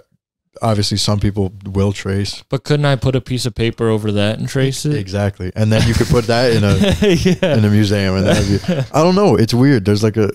[0.63, 4.39] obviously some people will trace But couldn't I put a piece of paper over that
[4.39, 4.95] and trace it?
[4.95, 6.75] exactly, and then you could put that in a
[7.43, 7.57] yeah.
[7.59, 9.37] in a museum, and that'd be, I don't know.
[9.37, 9.85] It's weird.
[9.85, 10.31] There's like a.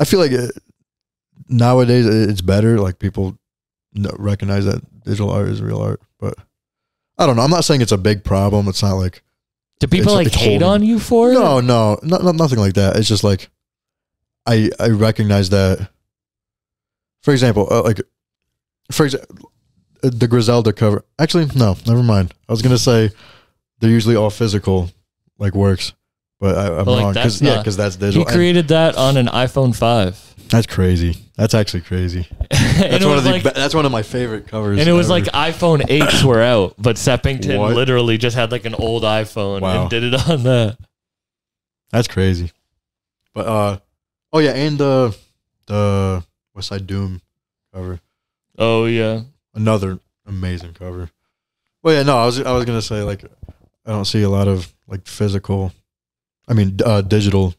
[0.00, 0.50] I feel like it,
[1.48, 2.78] nowadays it's better.
[2.80, 3.36] Like people
[4.16, 6.34] recognize that digital art is real art, but
[7.18, 7.42] I don't know.
[7.42, 8.68] I'm not saying it's a big problem.
[8.68, 9.22] It's not like
[9.80, 11.34] Do people like hate holding- on you for it?
[11.34, 12.96] no, no, not, not nothing like that.
[12.96, 13.50] It's just like
[14.46, 15.90] I I recognize that.
[17.22, 18.00] For example, uh, like
[18.90, 19.50] for example,
[20.02, 21.04] the Griselda cover.
[21.18, 22.32] Actually, no, never mind.
[22.48, 23.10] I was gonna say
[23.80, 24.90] they're usually all physical,
[25.38, 25.92] like works,
[26.40, 28.26] but I, I'm But, like, wrong that's because yeah, because that's He digital.
[28.26, 30.34] And created that on an iPhone 5.
[30.48, 31.16] that's crazy.
[31.36, 32.26] That's actually crazy.
[32.50, 34.78] That's one of the like be- that's one of my favorite covers.
[34.80, 35.20] and it was ever.
[35.20, 35.24] like
[35.54, 37.74] iPhone 8s were out, but Seppington What?
[37.74, 39.82] literally just had like an old iPhone Wow.
[39.82, 40.78] and did it on that.
[41.90, 42.50] that's crazy.
[43.34, 43.78] But uh,
[44.32, 45.16] oh yeah, and the
[45.66, 46.24] the
[46.54, 47.20] West Side Doom
[47.74, 48.00] cover.
[48.58, 49.22] Oh yeah.
[49.54, 51.10] another amazing cover.
[51.82, 53.24] Well, yeah, no, I was I was gonna say like
[53.86, 55.72] I don't see a lot of like physical,
[56.48, 57.54] I mean uh, digital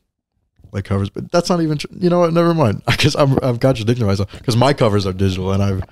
[0.72, 2.34] like covers, but that's not even tr- you know what?
[2.34, 2.84] Never mind.
[2.88, 5.84] I guess I'm I'm contradicting myself because my covers are digital and I've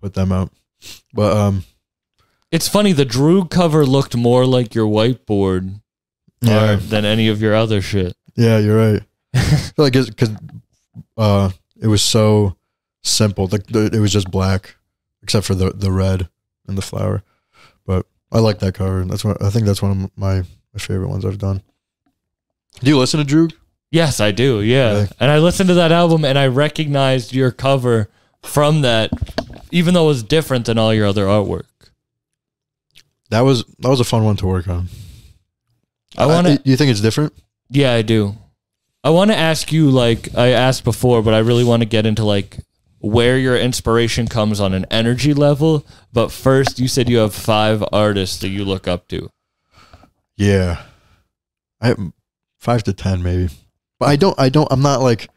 [0.00, 0.50] put them out.
[1.12, 1.64] But um,
[2.50, 5.80] It's funny, the Drew cover looked more like your whiteboard
[6.40, 8.16] yeah, than any of your other shit.
[8.34, 9.02] yeah, you're right.
[9.34, 10.30] I feel like because
[11.18, 12.56] uh, it was so
[13.02, 13.46] simple.
[13.46, 14.76] The, the, it was just black,
[15.22, 16.28] except for the the red
[16.66, 17.22] and the flower.
[17.86, 19.04] But I like that cover.
[19.04, 19.66] That's what I think.
[19.66, 20.36] That's one of my
[20.72, 21.62] my favorite ones I've done.
[22.80, 23.48] Do you listen to Drew?
[23.90, 24.60] Yes, I do.
[24.60, 24.92] Yeah.
[24.92, 25.08] Really?
[25.18, 28.08] And I listened to that album and I recognized your cover
[28.42, 29.10] from that,
[29.72, 31.64] even though it was different than all your other artwork.
[33.30, 34.88] That was that was a fun one to work on.
[36.16, 37.32] I want to, You think it's different?
[37.68, 38.36] yeah, I do.
[39.02, 42.04] I want to ask you, like I asked before, but I really want to get
[42.06, 42.58] into like
[43.00, 45.86] where your inspiration comes on an energy level.
[46.12, 49.30] But first, you said you have five artists that you look up to.
[50.36, 50.82] Yeah,
[51.80, 52.12] I have
[52.58, 53.52] five to ten maybe,
[53.98, 54.38] but I don't.
[54.38, 54.68] I don't.
[54.70, 55.28] I'm not like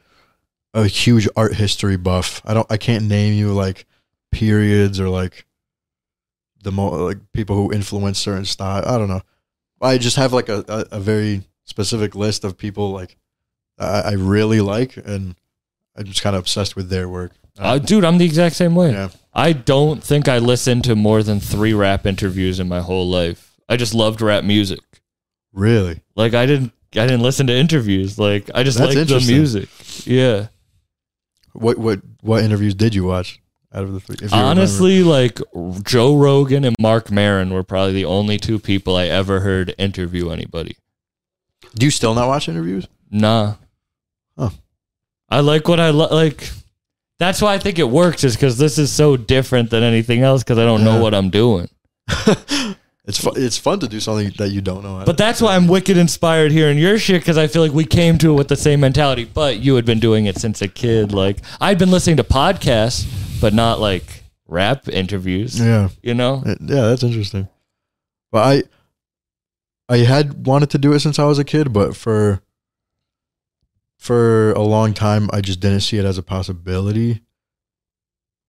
[0.73, 2.41] a huge art history buff.
[2.45, 2.71] I don't.
[2.71, 3.85] I can't name you like
[4.31, 5.45] periods or like
[6.63, 8.83] the mo like people who influence certain style.
[8.85, 9.21] I don't know.
[9.81, 13.17] I just have like a, a, a very specific list of people like
[13.77, 15.35] I, I really like, and
[15.95, 17.33] I'm just kind of obsessed with their work.
[17.57, 18.91] Uh, dude, I'm the exact same way.
[18.91, 19.09] Yeah.
[19.33, 23.55] I don't think I listened to more than three rap interviews in my whole life.
[23.69, 24.79] I just loved rap music.
[25.53, 26.01] Really?
[26.15, 28.19] Like I didn't I didn't listen to interviews.
[28.19, 29.69] Like I just That's liked the music.
[30.05, 30.47] Yeah.
[31.53, 33.39] What what what interviews did you watch
[33.73, 34.17] out of the three?
[34.19, 34.45] you remember?
[34.45, 35.39] Honestly, like
[35.83, 40.29] Joe Rogan and Mark Maron were probably the only two people I ever heard interview
[40.29, 40.75] anybody.
[41.75, 42.87] do you still not watch interviews?
[43.09, 43.55] Nah.
[44.37, 44.49] Huh.
[45.33, 46.49] I like what I li- like.
[47.19, 50.43] That's why I think it works is because this is so different than anything else
[50.43, 51.01] because I don't know Yeah.
[51.01, 51.69] what I'm doing.
[53.05, 53.33] it's fun.
[53.37, 54.97] It's fun to do something that you don't know.
[54.99, 57.71] how But to- that's why I'm wicked inspired hearing your shit because I feel like
[57.71, 59.25] we came to it with the same mentality.
[59.25, 61.11] But you had been doing it since a kid.
[61.13, 63.05] Like I'd been listening to podcasts,
[63.39, 65.59] but not like rap interviews.
[65.59, 66.43] yeah, You know?
[66.45, 66.55] Yeah,
[66.89, 67.47] that's interesting.
[68.31, 68.39] But
[69.89, 72.41] I, I had wanted to do it since I was a kid, but for
[74.03, 77.21] for a long time I just didn't see it as a possibility.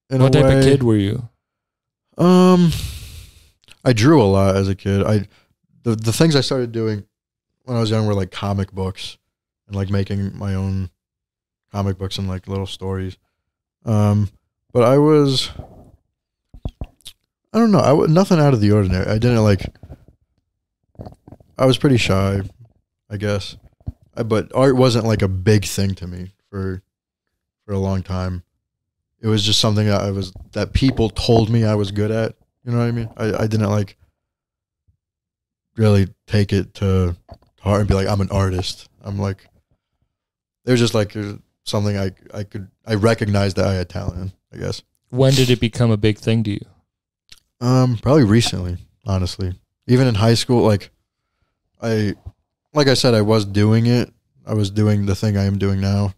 [0.09, 0.59] What type way.
[0.59, 1.29] of kid were you?
[2.19, 2.73] Um,
[3.85, 5.05] I drew a lot as a kid.
[5.05, 5.29] I
[5.85, 7.05] the the things I started doing
[7.63, 9.17] when I was young were like comic books
[9.69, 10.91] and like making my own
[11.71, 13.17] comic books and like little stories.
[13.85, 14.31] Um,
[14.73, 15.51] but I was
[17.53, 17.79] I don't know.
[17.79, 19.07] I wa- nothing out of the ordinary.
[19.07, 19.73] I didn't like.
[21.57, 22.43] I was pretty shy,
[23.09, 23.57] I guess,
[24.23, 26.83] but art wasn't like a big thing to me for
[27.65, 28.43] for a long time.
[29.21, 32.35] It was just something that I was that people told me I was good at.
[32.65, 33.11] You know what I mean?
[33.17, 33.97] I, I didn't like
[35.77, 37.17] really take it to
[37.61, 38.89] heart and be like I'm an artist.
[39.03, 39.49] I'm like
[40.67, 41.35] it was just like uh,
[41.65, 44.33] something I I could I recognized that I had talent in.
[44.53, 44.83] I guess.
[45.11, 46.67] When did it become a big thing to you?
[47.61, 49.55] Um, probably recently, honestly.
[49.87, 50.91] Even in high school, like
[51.81, 52.15] I,
[52.75, 54.13] like I said, I was doing it.
[54.47, 56.13] I was doing the thing I am doing now,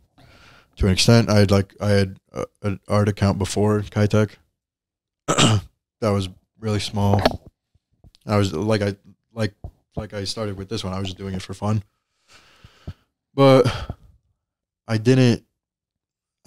[0.77, 1.31] to an extent.
[1.31, 4.31] I had like I had a, an art account before Kitech.
[5.27, 5.61] that
[6.01, 6.29] was
[6.59, 7.21] really small.
[8.27, 8.97] I was like I
[9.33, 9.55] like
[9.95, 10.93] like I started with this one.
[10.93, 11.85] I was just doing it for fun,
[13.35, 13.67] but
[14.89, 15.45] I didn't.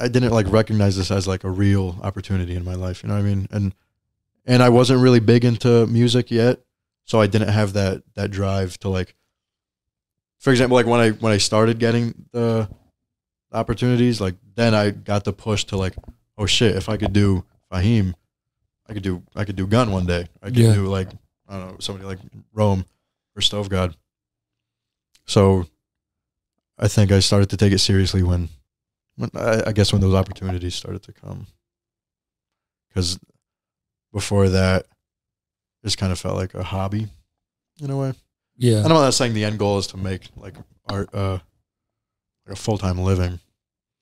[0.01, 3.03] I didn't like recognize this as like a real opportunity in my life.
[3.03, 3.47] You know what I mean?
[3.51, 3.75] And
[4.45, 6.59] and I wasn't really big into music yet,
[7.05, 9.15] so I didn't have that that drive to like.
[10.39, 12.69] For example, like when I when I started getting the
[13.51, 15.95] opportunities, like then I got the push to like,
[16.37, 18.13] oh shit, if I could do Fahim,
[18.87, 20.27] I could do I could do Gunn one day.
[20.41, 20.73] I could Yeah.
[20.73, 21.09] do like
[21.47, 22.19] I don't know somebody like
[22.53, 22.85] Rome
[23.35, 23.95] or Stove God.
[25.25, 25.67] So,
[26.77, 28.49] I think I started to take it seriously when,
[29.15, 31.45] when I, I guess when those opportunities started to come.
[32.89, 33.19] Because
[34.11, 34.87] before that, it
[35.85, 37.07] just kind of felt like a hobby,
[37.79, 38.13] in a way.
[38.59, 38.77] Yeah.
[38.83, 40.53] And I'm not saying the end goal is to make like
[40.87, 41.39] art uh
[42.45, 43.39] like a full time living.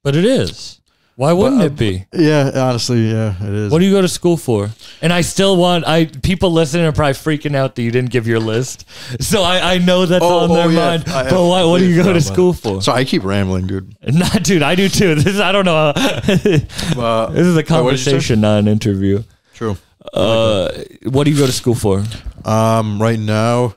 [0.03, 0.82] But it is.
[1.16, 2.05] Why wouldn't uh, it be?
[2.14, 3.72] Yeah, honestly, yeah, it is.
[3.72, 4.70] What do you go to school for?
[5.01, 8.28] And I still want I people listening are probably freaking out that you didn't give
[8.28, 8.86] your list.
[9.20, 10.80] So I, I know that's Oh, on oh, their yeah.
[10.89, 11.03] mind.
[11.10, 12.82] I But what, what do you go to school for?
[12.84, 13.95] so I keep rambling, dude.
[14.14, 15.16] Not dude, I do too.
[15.24, 15.91] This is, I don't know.
[15.93, 16.64] this
[16.95, 18.12] Uh, is a wait, what did you say?
[18.12, 19.24] conversation, not an interview.
[19.55, 19.78] True.
[20.14, 20.70] Uh,
[21.03, 22.03] what do you go to school for?
[22.45, 23.76] Um, right now,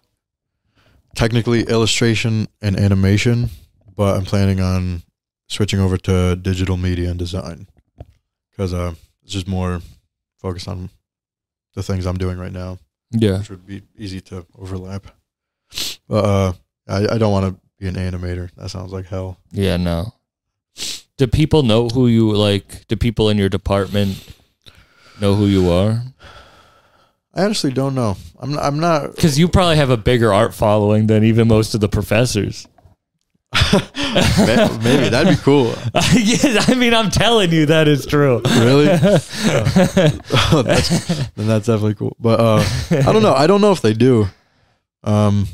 [1.14, 3.50] technically illustration and animation,
[3.96, 5.02] but I'm planning on
[5.48, 7.66] switching over to digital media and design
[8.50, 9.80] because uh, it's just more
[10.38, 10.90] focused on
[11.74, 12.78] the things I'm doing right now,
[13.10, 13.38] Yeah.
[13.38, 15.06] which would be easy to overlap.
[16.08, 16.52] But uh,
[16.88, 18.50] I, I don't want to be an animator.
[18.56, 19.38] That sounds like hell.
[19.52, 20.14] Yeah, no.
[21.16, 22.86] Do people know who you like?
[22.88, 24.34] Do people in your department
[25.20, 26.02] know who you are?
[27.32, 28.16] I honestly don't know.
[28.38, 31.74] I'm not, I'm not Because you probably have a bigger art following than even most
[31.74, 32.66] of the professors.
[33.72, 35.74] Maybe that'd be cool.
[36.14, 38.40] yes, I mean, I'm telling you that is true.
[38.44, 38.86] Really?
[40.52, 40.88] Oh, that's,
[41.34, 42.16] then that's definitely cool.
[42.18, 43.34] But uh, I don't know.
[43.34, 44.26] I don't know if they do.
[45.04, 45.46] Um,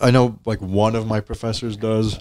[0.00, 2.18] I know like one of my professors does,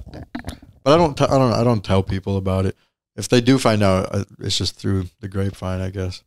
[0.83, 1.17] but I don't.
[1.17, 1.51] T- I don't.
[1.51, 2.75] I don't tell people about it.
[3.15, 6.23] If they do find out, it's just through the grapevine, I guess.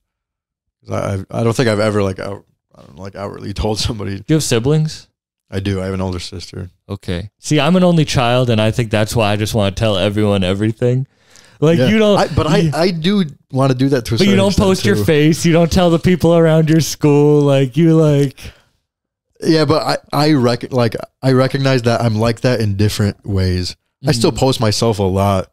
[0.91, 4.17] I I've- don't think I've ever like out I don't know, like outwardly told somebody.
[4.19, 5.09] Do you have siblings?
[5.51, 5.81] I do.
[5.83, 6.71] I have an older sister.
[6.89, 7.31] Okay.
[7.39, 9.99] See, I'm an only child, and I think that's why I just want to tell
[9.99, 11.07] everyone everything.
[11.61, 11.89] Like Yeah.
[11.89, 14.35] you don't, I, but I I do want to do that to a but you
[14.35, 15.45] don't post your face.
[15.45, 17.43] You don't tell the people around your school.
[17.43, 18.37] Like you, like
[19.45, 23.77] Yeah, but I I rec- like I recognize that I'm like that in different ways.
[24.05, 24.15] I Mm.
[24.15, 25.51] still post myself a lot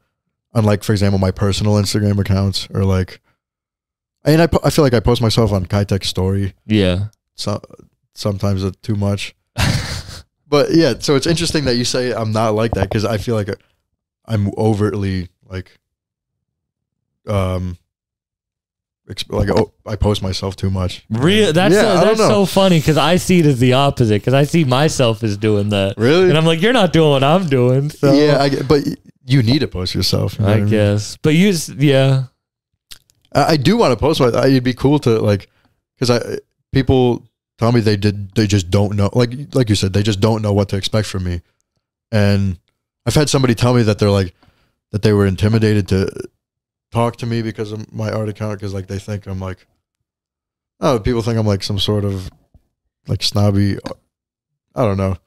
[0.55, 3.19] on like for example my personal Instagram accounts or like
[4.25, 7.05] and I po- I feel like I post myself on Kitech story yeah.
[7.35, 7.61] so
[8.13, 9.35] sometimes it's too much.
[10.47, 13.35] but yeah, so it's interesting that you say I'm not like that cuz I feel
[13.35, 13.49] like
[14.25, 15.71] I'm overtly like
[17.27, 17.77] um
[19.09, 21.03] exp- like oh, I post myself too much.
[21.09, 21.53] Real.
[21.53, 24.21] That's Yeah, I that's so funny because I see it as the opposite.
[24.21, 26.29] Because I see myself as doing that, Really?
[26.29, 27.89] and I'm like, you're not doing what I'm doing.
[27.89, 28.83] So yeah, I, but
[29.25, 30.37] you need to post yourself.
[30.39, 30.69] you know I what mean?
[30.69, 31.17] guess.
[31.21, 32.23] But you, yeah,
[33.33, 34.27] I, do want to post my.
[34.27, 35.49] It'd be cool to like,
[35.95, 36.39] because I
[36.71, 37.27] people
[37.57, 38.33] tell me they did.
[38.35, 39.09] They just don't know.
[39.13, 41.41] Like like you said, they just don't know what to expect from me.
[42.11, 42.59] And
[43.05, 44.33] I've had somebody tell me that they're like
[44.91, 46.09] that they were intimidated to
[46.91, 49.65] talk to me because of my art account because like they think I'm like,
[50.79, 52.29] oh, people think I'm like some sort of
[53.07, 53.77] like snobby.
[54.75, 55.17] I don't know.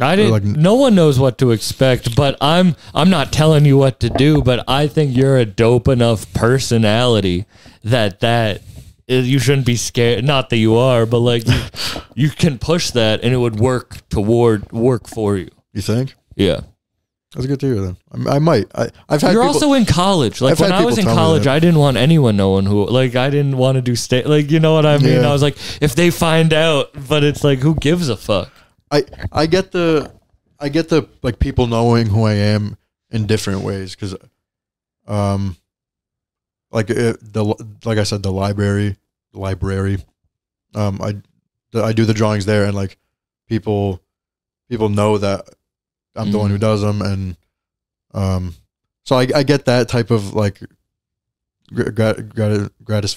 [0.00, 0.32] I didn't.
[0.32, 2.74] like- no one knows what to expect, but I'm.
[2.94, 7.46] I'm not telling you what to do, but I think you're a dope enough personality
[7.84, 8.62] that that
[9.06, 10.24] you shouldn't be scared.
[10.24, 11.60] Not that you are, but like you,
[12.14, 15.50] you can push that and it would work toward work for you.
[15.72, 16.14] You think?
[16.34, 16.60] Yeah.
[17.34, 17.82] That's good to hear.
[17.82, 18.66] Then I, I might.
[18.74, 19.32] I, I've had.
[19.32, 20.40] You're people, also in college.
[20.40, 21.46] Like I've when I was in people tell me college.
[21.48, 22.86] I didn't want anyone knowing who.
[22.86, 24.26] Like I didn't want to do state.
[24.26, 25.20] Like you know what I mean?
[25.22, 25.28] Yeah.
[25.28, 28.50] I was like, if they find out, but it's like, who gives a fuck?
[28.90, 30.12] I I get the
[30.58, 32.76] I get the like people knowing who I am
[33.10, 34.14] in different ways because
[35.06, 35.56] um
[36.70, 37.44] like uh, the
[37.84, 38.96] like I said the library
[39.32, 39.98] library
[40.74, 41.16] um I
[41.72, 42.98] the, I do the drawings there and like
[43.48, 44.00] people
[44.68, 45.48] people know that
[46.16, 47.36] I'm the one who does them and
[48.12, 48.54] um
[49.02, 50.60] so I I get that type of like
[51.72, 51.94] grat,
[52.28, 53.14] grat, grat,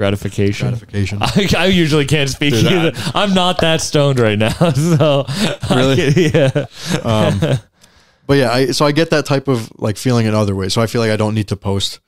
[0.00, 1.18] gratification Gratification.
[1.20, 2.92] I, I usually can't speak Dude, I- either.
[3.14, 4.50] I'm not that stoned right now,
[4.96, 5.26] so
[5.70, 6.30] Really?
[6.32, 6.66] yeah.
[7.04, 7.38] Um,
[8.26, 10.72] but yeah, I, so I get that type of like feeling in other ways.
[10.72, 12.00] So I feel like I don't need to post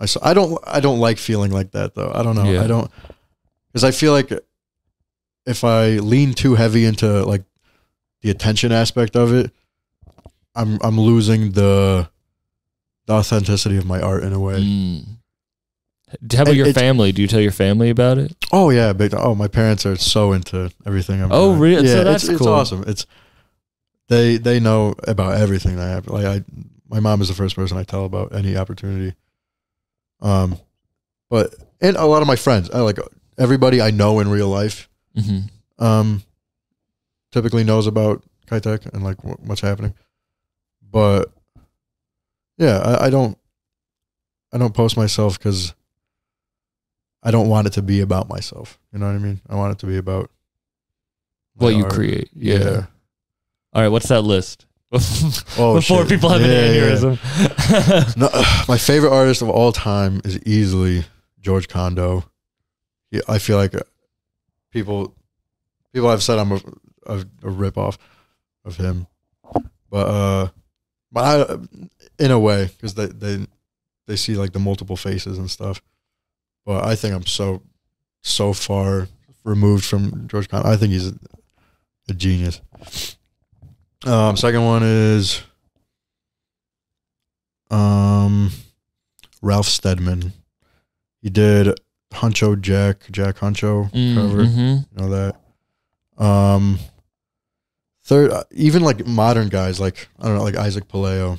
[0.00, 0.24] myself.
[0.26, 0.58] I don't.
[0.66, 2.10] I don't like feeling like that though.
[2.12, 2.50] I don't know.
[2.50, 2.64] Yeah.
[2.64, 2.90] I don't
[3.68, 4.32] because I feel like
[5.46, 7.44] if I lean too heavy into like
[8.22, 9.52] the attention aspect of it,
[10.56, 12.08] I'm I'm losing the
[13.06, 14.60] the authenticity of my art in a way.
[14.60, 15.17] Mm.
[16.34, 17.12] How about It- your family?
[17.12, 18.34] Do you tell your family about it?
[18.52, 19.12] Oh yeah, big.
[19.14, 21.22] Oh, my parents are so into everything.
[21.22, 21.60] I'm Oh, doing.
[21.60, 21.86] really?
[21.88, 22.84] Yeah, So that's it's, it's awesome.
[22.86, 23.06] It's
[24.08, 26.12] they they know about everything that happens.
[26.12, 26.44] Like I,
[26.88, 29.14] my mom is the first person I tell about any opportunity.
[30.20, 30.58] Um,
[31.30, 32.98] but and a lot of my friends, I like
[33.38, 34.88] everybody I know in real life.
[35.14, 35.40] hmm
[35.78, 36.22] Um,
[37.32, 39.94] typically knows about Kitech and like wh- what's happening.
[40.82, 41.30] But
[42.56, 43.36] yeah, I, I don't
[44.52, 45.74] I don't post myself because
[47.22, 48.78] I don't want it to be about myself.
[48.92, 49.40] You know what I mean?
[49.48, 50.30] I want it to be about
[51.54, 51.92] What you art.
[51.92, 52.30] create.
[52.34, 52.58] Yeah.
[52.58, 52.86] Yeah.
[53.72, 53.88] All right.
[53.88, 54.66] What's that list?
[55.58, 56.08] Oh, Before shit.
[56.08, 56.82] people have an Yeah, yeah.
[56.96, 58.16] aneurysm.
[58.16, 58.30] No,
[58.68, 61.04] my favorite artist of all time is easily
[61.40, 62.24] George Condo.
[63.10, 63.80] Yeah, I feel like uh,
[64.70, 65.14] people
[65.92, 66.60] people have said I'm a
[67.06, 67.98] a, a rip off
[68.64, 69.06] of him,
[69.90, 70.48] but uh,
[71.12, 71.56] but I,
[72.18, 73.46] in a way because they they
[74.06, 75.82] they see like the multiple faces and stuff.
[76.68, 77.62] But I think I'm so
[78.22, 79.08] so far
[79.42, 80.68] removed from George Condo.
[80.68, 81.14] I think he's a,
[82.10, 82.60] a genius.
[84.04, 85.40] Um, second one is
[87.70, 88.50] um
[89.40, 90.34] Ralph Steadman.
[91.22, 91.80] He did
[92.12, 94.44] Huncho Jack, Jack Huncho cover.
[94.44, 94.86] Mhm.
[94.92, 96.22] You know that.
[96.22, 96.78] Um,
[98.04, 101.38] third, uh, even like modern guys, like I don't know, like Isaac Paleo.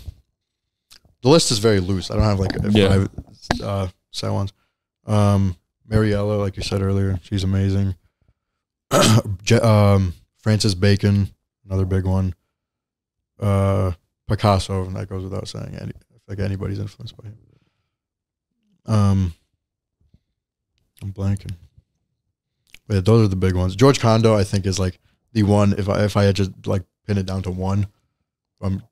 [1.22, 2.10] The list is very loose.
[2.10, 2.88] I don't have like Yeah.
[2.90, 3.10] five
[3.62, 4.54] uh, set ones.
[5.10, 5.58] Um,
[5.88, 7.96] Mariella, like you said earlier, she's amazing.
[9.64, 11.30] Um, Francis Bacon,
[11.66, 12.36] another big one.
[13.40, 13.94] Uh,
[14.28, 15.76] Picasso, and that goes without saying.
[15.76, 17.38] Any, I feel like anybody's influenced by him.
[18.86, 19.34] Um,
[21.02, 21.54] I'm blanking.
[22.88, 23.76] But yeah, those are the big ones.
[23.76, 25.00] George Condo, I think, is like
[25.34, 25.74] the one.
[25.78, 27.88] If I if I had just like pin it down to one,
[28.62, 28.84] I'm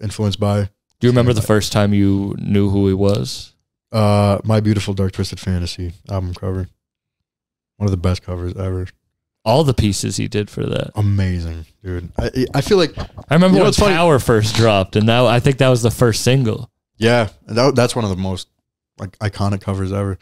[0.00, 0.70] influenced by.
[1.00, 3.54] Do you remember the first time you knew who he was?
[3.92, 6.68] Uh, My Beautiful Dark Twisted Fantasy album cover.
[7.76, 8.86] One of the best covers ever.
[9.44, 10.90] All the pieces he did for that.
[10.94, 12.10] Amazing, dude.
[12.18, 14.18] I I feel like I remember You know when what's funny?
[14.20, 16.70] First dropped, and that I think that was the first single.
[16.98, 18.48] yeah, that, that's one of the most
[18.98, 20.18] like iconic covers ever.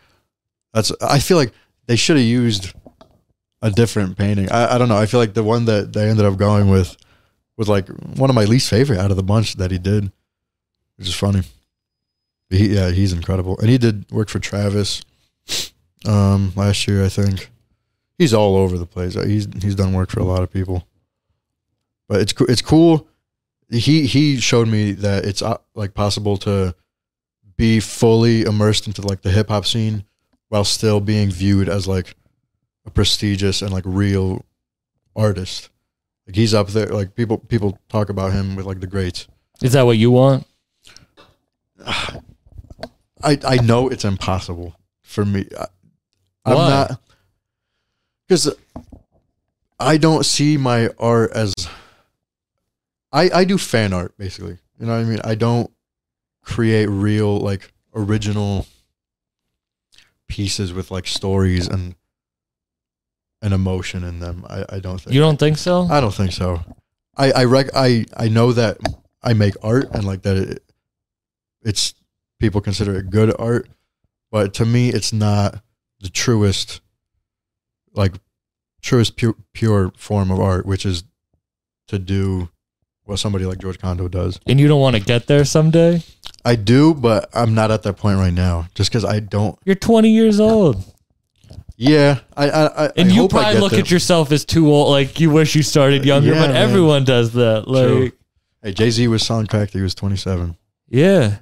[0.72, 1.52] That's I feel like
[1.86, 2.72] they should have used
[3.60, 4.48] a different painting.
[4.52, 4.96] I, I don't know.
[4.96, 6.96] I feel like the one that they ended up going with
[7.56, 10.12] was like one of my least favorite out of the bunch that he did,
[10.96, 11.42] which is funny.
[12.50, 15.02] He, yeah, he's incredible, and he did work for Travis
[16.06, 17.50] um, last year, I think.
[18.16, 19.14] He's all over the place.
[19.14, 20.86] He's he's done work for a lot of people,
[22.08, 23.06] but it's it's cool.
[23.70, 26.74] He he showed me that it's uh, like possible to
[27.56, 30.04] be fully immersed into like the hip hop scene
[30.48, 32.16] while still being viewed as like
[32.86, 34.44] a prestigious and like real
[35.14, 35.68] artist.
[36.26, 36.86] Like he's up there.
[36.86, 39.28] Like people people talk about him with like the greats.
[39.62, 40.46] Is that what you want?
[43.22, 45.46] I I know it's impossible for me.
[45.58, 45.66] I,
[46.44, 46.68] I'm Why?
[46.68, 47.00] not
[48.26, 48.54] because
[49.80, 51.54] I don't see my art as
[53.12, 54.58] I I do fan art basically.
[54.78, 55.20] You know what I mean?
[55.24, 55.70] I don't
[56.42, 58.66] create real like original
[60.28, 61.94] pieces with like stories and
[63.42, 64.44] an emotion in them.
[64.48, 65.86] I I don't think You don't think so?
[65.90, 66.62] I don't think so.
[67.16, 68.78] I I rec- I I know that
[69.22, 70.62] I make art and like that it,
[71.62, 71.94] it's
[72.38, 73.68] people consider it good art,
[74.30, 75.60] but to me it's not
[76.00, 76.80] the truest
[77.94, 78.12] like
[78.82, 81.04] truest pure pure form of art, which is
[81.88, 82.48] to do
[83.04, 84.38] what somebody like George Condo does.
[84.46, 86.02] And you don't want to get there someday?
[86.44, 88.68] I do, but I'm not at that point right now.
[88.74, 89.58] Just because I don't.
[89.64, 90.84] You're 20 years old.
[91.76, 92.50] Yeah, I.
[92.50, 93.80] I, I And I you probably look there.
[93.80, 94.90] at yourself as too old.
[94.90, 96.56] Like you wish you started younger, Yeah, but man.
[96.56, 97.64] everyone does that.
[97.64, 98.04] True.
[98.04, 98.14] Like,
[98.62, 99.70] Hey, Jay Z was selling crack.
[99.70, 100.56] He was 27.
[100.88, 101.38] yeah.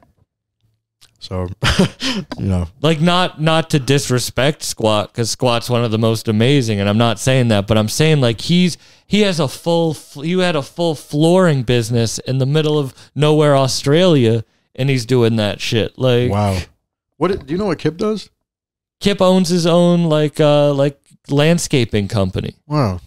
[1.28, 1.48] So,
[2.38, 6.78] you know, like not not to disrespect squat because squat's one of the most amazing
[6.78, 10.16] and i'm not saying that but i'm saying like he's he has a full f-
[10.22, 14.44] you had a full flooring business in the middle of nowhere australia
[14.76, 16.56] and he's doing that shit like wow.
[17.18, 17.66] What do you know?
[17.66, 18.30] What Kip does?
[19.00, 23.00] kip owns his own like uh like landscaping company Wow,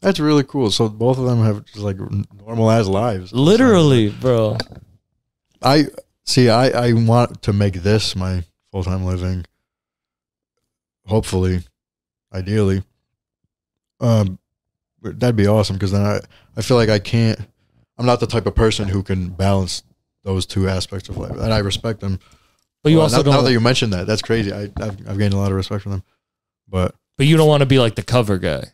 [0.00, 0.70] that's really cool.
[0.70, 3.32] So both of them have just like normal as lives.
[3.34, 4.56] literally bro
[5.62, 5.86] I
[6.24, 6.48] see.
[6.48, 9.44] I I want to make this my full time living.
[11.06, 11.60] Hopefully,
[12.32, 12.82] ideally,
[14.00, 14.38] um,
[15.02, 16.20] that'd be awesome because then I
[16.56, 17.38] I feel like I can't.
[17.98, 19.82] I'm not the type of person who can balance
[20.24, 22.18] those two aspects of life, and I respect them.
[22.82, 24.50] but you Well, also now, now that you mentioned that, that's crazy.
[24.52, 26.02] I I've, I've gained a lot of respect for them,
[26.68, 28.64] but but you don't want to be like the cover guy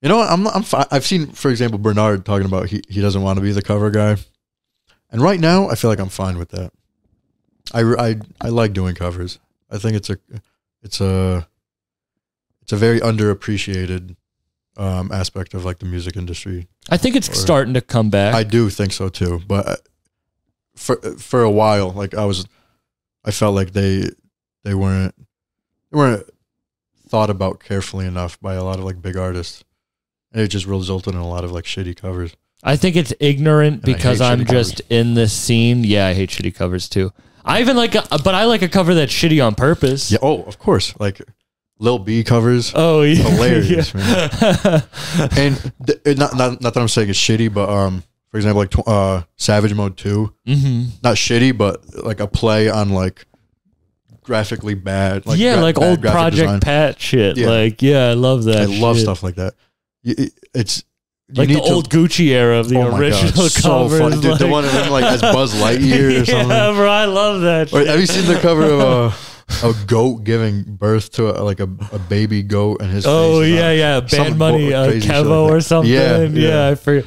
[0.00, 0.30] You know what?
[0.30, 3.42] I'm I'm fi- I've seen, for example, Bernard talking about he he doesn't want to
[3.42, 4.16] be the cover guy,
[5.10, 6.72] and right now I feel like I'm fine with that.
[7.72, 9.38] I I I like doing covers.
[9.70, 10.18] I think it's a
[10.82, 11.46] it's a
[12.62, 14.16] it's a very underappreciated
[14.76, 16.68] um, aspect of like the music industry.
[16.88, 19.76] i think it's Or- starting to come back I do think so too, but uh,
[20.76, 22.46] for for a while, like I was,
[23.24, 24.08] I felt like they
[24.64, 25.14] they weren't
[25.90, 26.24] they weren't
[27.08, 29.64] thought about carefully enough by a lot of like big artists,
[30.32, 32.34] and it just resulted in a lot of like shitty covers.
[32.62, 35.82] I think it's ignorant because I'm just in this scene.
[35.84, 37.12] Yeah, I hate shitty covers too.
[37.44, 40.10] I even like, a, but I like a cover that's shitty on purpose.
[40.12, 40.18] Yeah.
[40.20, 41.20] Oh, of course, like
[41.78, 42.72] Lil B covers.
[42.74, 44.82] Oh yeah, Hilarious, yeah.
[45.36, 48.70] And th- not, not not that I'm saying it's shitty, but um, for example, like
[48.70, 53.24] tw- uh, Savage Mode Two, hmm not shitty, but like a play on like
[54.22, 55.26] graphically bad.
[55.26, 56.60] Like yeah, gra- like old Project design.
[56.60, 57.36] Pat shit.
[57.36, 57.48] Yeah.
[57.48, 58.62] Like, yeah, I love that.
[58.62, 59.54] I love stuff like that.
[60.04, 60.84] It's
[61.34, 63.98] like the to- old Gucci era of the Oh my God, original so covers.
[64.00, 64.20] funny.
[64.20, 66.48] Dude, the one of them, like, as Buzz Lightyear or something.
[66.50, 67.72] yeah, bro, I love that.
[67.72, 69.14] Or have you seen the cover of a
[69.66, 73.72] a goat giving birth to a, like a, a baby goat and his Oh yeah,
[73.72, 75.92] yeah, Band Money, uh, Kevo like or something.
[75.92, 76.68] Yeah, Yeah, yeah.
[76.68, 77.04] I forget.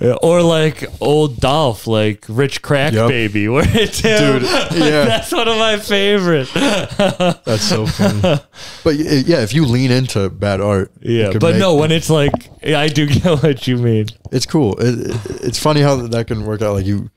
[0.00, 3.08] Yeah, Or like old Dolph, like Rich Crack Yep.
[3.08, 4.40] Baby, where it's him.
[4.40, 5.04] Dude, yeah.
[5.04, 6.52] that's one of my favorites.
[6.54, 8.40] That's so funny.
[8.84, 12.32] but yeah, if you lean into bad art, yeah, but no, when it's like,
[12.64, 14.06] I do get what you mean.
[14.30, 14.78] it's cool.
[14.78, 16.74] It, it, it's funny how that can work out.
[16.74, 17.10] Like you,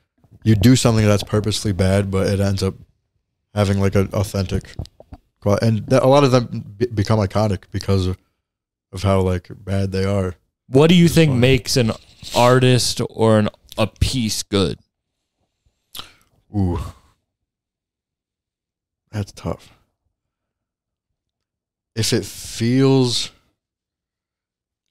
[0.43, 2.75] you do something that's purposely bad, but it ends up
[3.53, 4.63] having like an authentic,
[5.61, 8.17] and that, a lot of them be- become iconic because of,
[8.91, 10.35] of how like bad they are.
[10.67, 11.91] What do you think makes an
[12.35, 14.79] artist or an a piece good?
[16.55, 16.79] Ooh,
[19.11, 19.73] that's tough.
[21.95, 23.31] If it feels,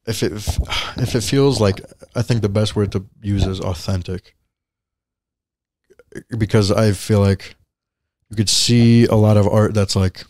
[0.06, 1.80] if it if it feels like,
[2.14, 4.34] I think the best word to use is authentic.
[6.38, 7.56] Because I feel like
[8.30, 10.24] you could see a lot of art that's like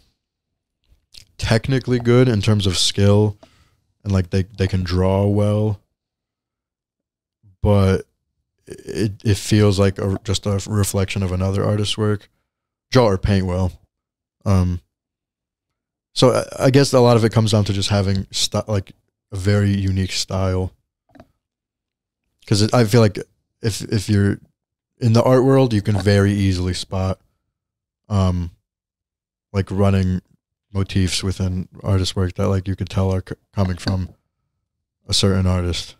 [1.37, 3.37] technically good in terms of skill,
[4.03, 5.81] and like they they can draw well,
[7.65, 8.05] but
[8.67, 12.29] it it feels like a, just a reflection of another artist's work.
[12.91, 13.73] Draw or paint well.
[14.45, 14.83] Um.
[16.13, 18.93] So I, I guess a lot of it comes down to just having st- like
[19.33, 20.73] a very unique style.
[22.41, 23.19] Because I feel like
[23.63, 24.39] if if you're
[25.01, 27.19] in the art world, you can very easily spot,
[28.11, 28.51] um,
[29.55, 30.21] like running
[30.71, 34.11] motifs within artist work that like you could tell are c- coming from
[35.09, 35.97] a certain artist.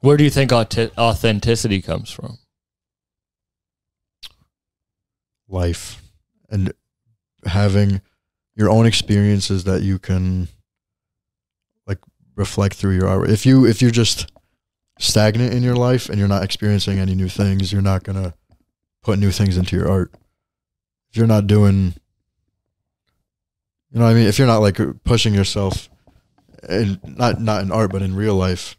[0.00, 2.38] Where do you think aut- authenticity comes from?
[5.48, 6.02] life
[6.50, 6.72] and
[7.46, 8.00] having
[8.54, 10.48] your own experiences that you can
[11.86, 11.98] like
[12.36, 13.30] reflect through your art.
[13.30, 14.30] If you if you're just
[14.98, 18.34] stagnant in your life and you're not experiencing any new things, you're not gonna
[19.02, 20.12] put new things into your art.
[21.10, 21.94] If you're not doing
[23.90, 24.26] you know what I mean?
[24.26, 25.88] If you're not like pushing yourself
[26.68, 28.76] and not not in art but in real life,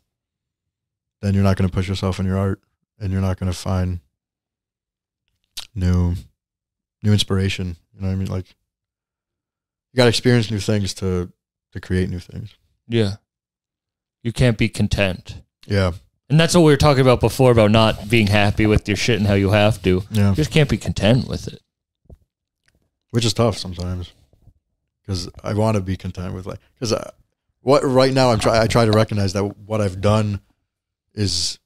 [1.21, 2.61] then you're not gonna push yourself in your art
[2.99, 3.99] and you're not gonna find
[5.75, 6.15] new
[7.03, 7.75] new inspiration.
[7.93, 8.29] You know what I mean?
[8.29, 8.47] Like
[9.91, 11.31] you got to experience new things to
[11.71, 12.53] to create new things.
[12.87, 13.15] Yeah.
[14.23, 15.41] You can't be content.
[15.65, 15.91] Yeah,
[16.29, 19.19] And that's what we were talking about before about not being happy with your shit
[19.19, 20.03] and how you have to.
[20.09, 21.61] yeah, You just can't be content with it.
[23.11, 24.11] which is tough sometimes
[25.01, 26.93] because I want to be content with like because
[27.61, 30.41] what right now I'm try I try to recognize that what I've done
[31.19, 31.59] is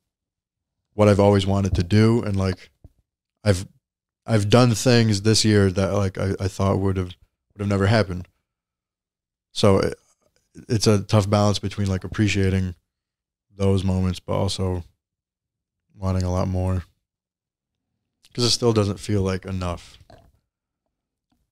[0.95, 2.72] what I've always wanted to do, and like
[3.43, 3.68] I've
[4.26, 7.14] I've done things this year that like I, I thought would have
[7.54, 8.28] would have never happened.
[9.51, 9.99] So it,
[10.68, 12.74] it's a tough balance between like appreciating
[13.56, 14.84] those moments, but also
[15.95, 16.84] wanting a lot more
[18.24, 19.99] because it still doesn't feel like enough,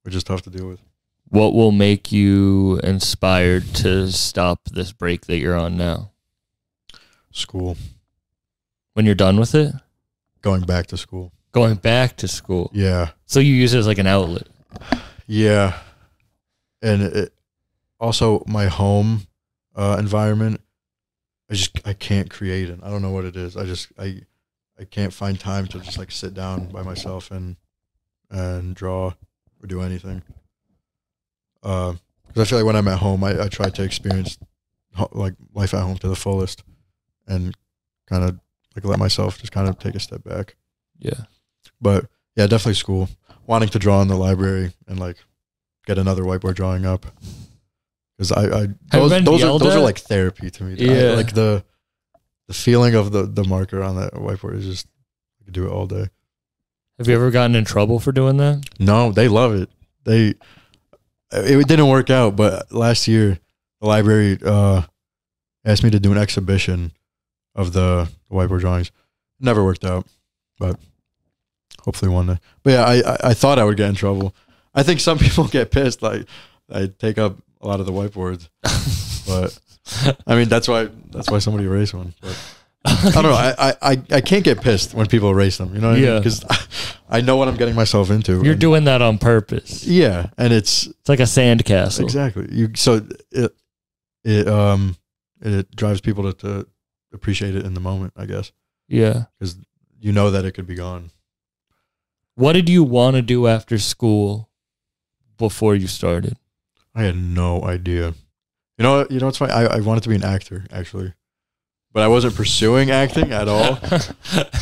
[0.02, 0.82] which is tough to deal with.
[1.30, 6.11] What will make you inspired to stop this break that you're on now?
[7.32, 7.78] School,
[8.94, 9.74] When you're done with it?
[10.42, 11.32] going back to school.
[11.52, 12.70] Going back to school.
[12.74, 14.48] Yeah, So you use it as like an outlet.
[15.28, 15.78] yeah,
[16.82, 17.34] and it,
[18.00, 19.28] also my home
[19.76, 20.62] uh, environment.
[21.50, 22.80] I just I can't create it.
[22.82, 23.56] I don't know what it is.
[23.58, 24.22] I just I
[24.80, 27.58] I can't find time to just like sit down by myself and
[28.30, 29.14] and draw
[29.62, 30.24] or do anything.
[31.62, 31.98] Because
[32.38, 34.38] I feel like when I'm at home, I, I try to experience
[35.12, 36.64] like life at home to the fullest,
[37.32, 37.56] and
[38.10, 38.40] kind of
[38.76, 40.56] like let myself just kind of take a step back.
[41.00, 41.22] Yeah.
[41.80, 42.06] But
[42.36, 43.10] yeah, definitely school.
[43.48, 45.18] Wanting to draw in the library and like
[45.86, 47.06] get another whiteboard drawing up.
[48.18, 50.74] Because I, I those, those are those are like therapy to me.
[50.74, 51.12] I- Yeah.
[51.14, 51.64] like the
[52.48, 54.88] the feeling of the the marker on that whiteboard is just
[55.42, 56.08] I could do it all day.
[56.98, 58.64] Have you ever gotten in trouble for doing that?
[58.80, 59.70] No, they love it.
[60.04, 60.36] They
[61.32, 63.40] it didn't work out, but last year
[63.80, 64.84] the library uh
[65.66, 66.92] asked me to do an exhibition
[67.56, 68.92] of the whiteboard drawings.
[69.40, 70.06] Never worked out,
[70.60, 70.80] but
[71.84, 72.38] hopefully one day.
[72.64, 74.36] But yeah, I, I I thought I would get in trouble.
[74.74, 76.26] I think some people get pissed like
[76.72, 78.50] I take up a lot of the whiteboards,
[79.28, 79.60] but
[80.28, 82.14] I mean that's why that's why somebody erased one.
[82.22, 82.38] But
[82.84, 83.34] I don't know.
[83.34, 85.74] I, I, I, I can't get pissed when people erase them.
[85.76, 86.10] You know what I Yeah.
[86.14, 86.20] mean?
[86.24, 86.44] Because
[87.10, 88.42] I know what I'm getting myself into.
[88.44, 89.84] You're and- doing that on purpose.
[89.86, 92.02] yeah, and it's It's like a sandcastle.
[92.04, 92.72] exactly you.
[92.76, 93.54] So it
[94.24, 94.96] it um
[95.42, 96.68] it drives people to, to
[97.14, 98.14] appreciate it in the moment.
[98.16, 98.52] I guess
[98.88, 99.26] Yeah.
[99.40, 99.58] Because
[100.00, 101.12] you know that it could be gone.
[102.36, 104.50] What did you want to do after school
[105.38, 106.38] before you started?
[106.96, 108.14] I had no idea.
[108.78, 109.54] You know, you know what's funny?
[109.54, 111.14] I, I wanted to be an actor actually,
[111.94, 113.78] but I wasn't pursuing acting at all.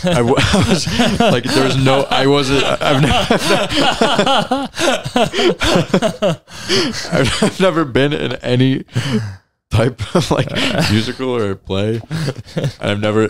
[0.03, 2.05] I, w- I was like, there was no.
[2.09, 2.63] I wasn't.
[2.65, 4.69] I've never,
[7.11, 8.83] I've, I've never been in any
[9.71, 10.49] type of like
[10.91, 12.01] musical or play,
[12.55, 13.29] and I've never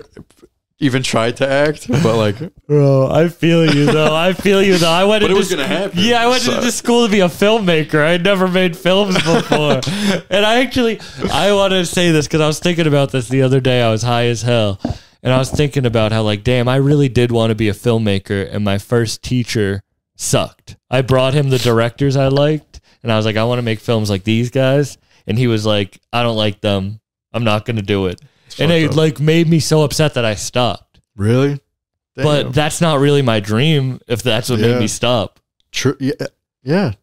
[0.81, 1.87] even tried to act.
[1.89, 4.15] But like, Bro, I feel you though.
[4.15, 4.89] I feel you though.
[4.89, 7.11] I went But it into was gonna happen, Yeah, I went so- into school to
[7.11, 8.01] be a filmmaker.
[8.05, 9.81] I'd never made films before.
[10.29, 10.99] and I actually
[11.31, 13.81] I wanted to say this because I was thinking about this the other day.
[13.81, 14.79] I was high as hell.
[15.21, 17.73] And I was thinking about how like, damn, I really did want to be a
[17.73, 19.81] filmmaker, and my first teacher
[20.15, 20.77] sucked.
[20.89, 23.79] I brought him the directors I liked, and I was like, I want to make
[23.81, 24.97] films like these guys.
[25.29, 26.99] And he was like, I don't like them.
[27.31, 28.19] I'm not gonna do it.
[28.59, 28.95] And it up.
[28.97, 30.99] like made me so upset that I stopped.
[31.15, 31.59] really,
[32.15, 32.25] Damn.
[32.25, 35.39] But that's not really my dream if that's what made me stop.
[35.71, 35.95] True.
[35.99, 36.13] Yeah,
[36.63, 36.93] yeah.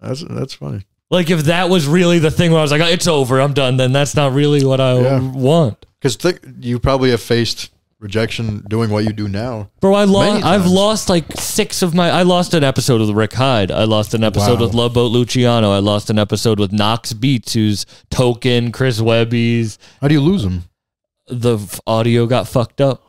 [0.00, 0.84] That's that's funny.
[1.10, 3.52] Like if that was really the thing where I was like, "Oh, it's over, I'm
[3.52, 5.20] done, then that's not really what I Yeah.
[5.20, 5.84] want.
[6.00, 7.70] Because th- you probably have faced
[8.02, 9.70] rejection doing what you do now.
[9.80, 10.44] Bro, I lost.
[10.44, 13.70] I've lost like six of my I lost an episode with Rick Hyde.
[13.70, 14.66] I lost an episode Wow.
[14.66, 15.70] with Love Boat Luciano.
[15.70, 19.78] I lost an episode with Knox Beats, who's Token, Chris Webby's.
[20.00, 20.64] How do you lose them?
[21.28, 23.02] The audio got fucked up.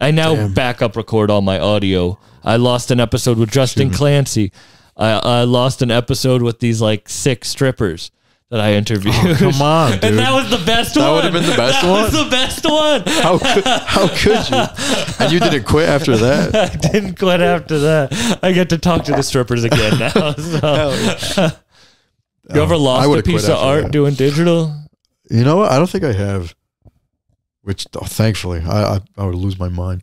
[0.00, 0.54] I now Damn.
[0.54, 2.18] backup record all my audio.
[2.42, 4.52] I lost an episode with Justin Clancy.
[4.96, 8.10] I, I lost an episode with these like six strippers
[8.50, 9.14] that I interviewed.
[9.16, 10.04] Oh, come on, dude.
[10.08, 11.22] And that was the best That one.
[11.22, 11.92] That would've been the best one?
[11.92, 12.02] that one?
[12.02, 13.02] was the best one.
[13.22, 15.24] How could, how could you?
[15.24, 16.54] And you didn't quit after that?
[16.74, 18.38] I didn't quit after that.
[18.42, 20.32] I get to talk to the strippers again now.
[22.50, 22.54] So.
[22.54, 23.92] You ever I lost a piece of art that.
[23.92, 24.74] doing digital?
[25.30, 25.70] You know what?
[25.70, 26.54] I don't think I have.
[27.60, 30.00] Which oh, thankfully, I, I I would lose my mind.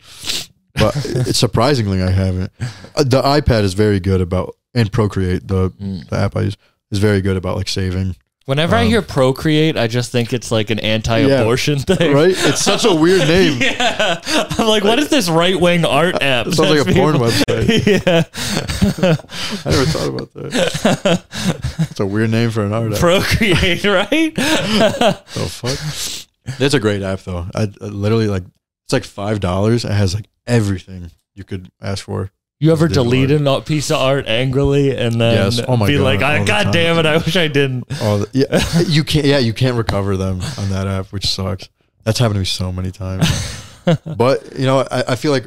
[0.75, 2.51] But surprisingly, I haven't.
[2.95, 6.07] Uh, The iPad is very good about and Procreate the Mm.
[6.07, 6.57] the app I use
[6.91, 8.15] is very good about like saving.
[8.45, 12.13] Whenever I Um, hear Procreate, I just think it's like an anti-abortion thing.
[12.13, 12.35] Right?
[12.37, 13.59] It's such a weird name.
[13.59, 16.45] Yeah, I'm like, what is this right-wing art app?
[16.47, 17.85] It sounds like a that's porn website.
[18.05, 18.23] yeah,
[19.65, 21.23] I never thought about that.
[21.89, 22.99] It's a weird name for an art app.
[22.99, 24.35] Procreate, right?
[24.35, 26.59] the fuck?
[26.59, 27.47] It's a great app though.
[27.55, 28.43] I, I literally like
[28.85, 29.83] it's like five dollars.
[29.85, 32.29] It has like everything you could ask for.
[32.60, 33.41] You ever Digital delete art.
[33.41, 35.62] a not- piece of art angrily and then Yes.
[35.68, 36.72] Oh my be God, like, all I, the God time.
[36.72, 37.84] damn it, I wish I didn't.
[38.01, 39.26] Oh yeah, you can't.
[39.26, 41.68] Yeah, you can't recover them on that app, which sucks.
[42.03, 43.28] That's happened to me so many times.
[44.18, 45.45] but you know, I, I feel like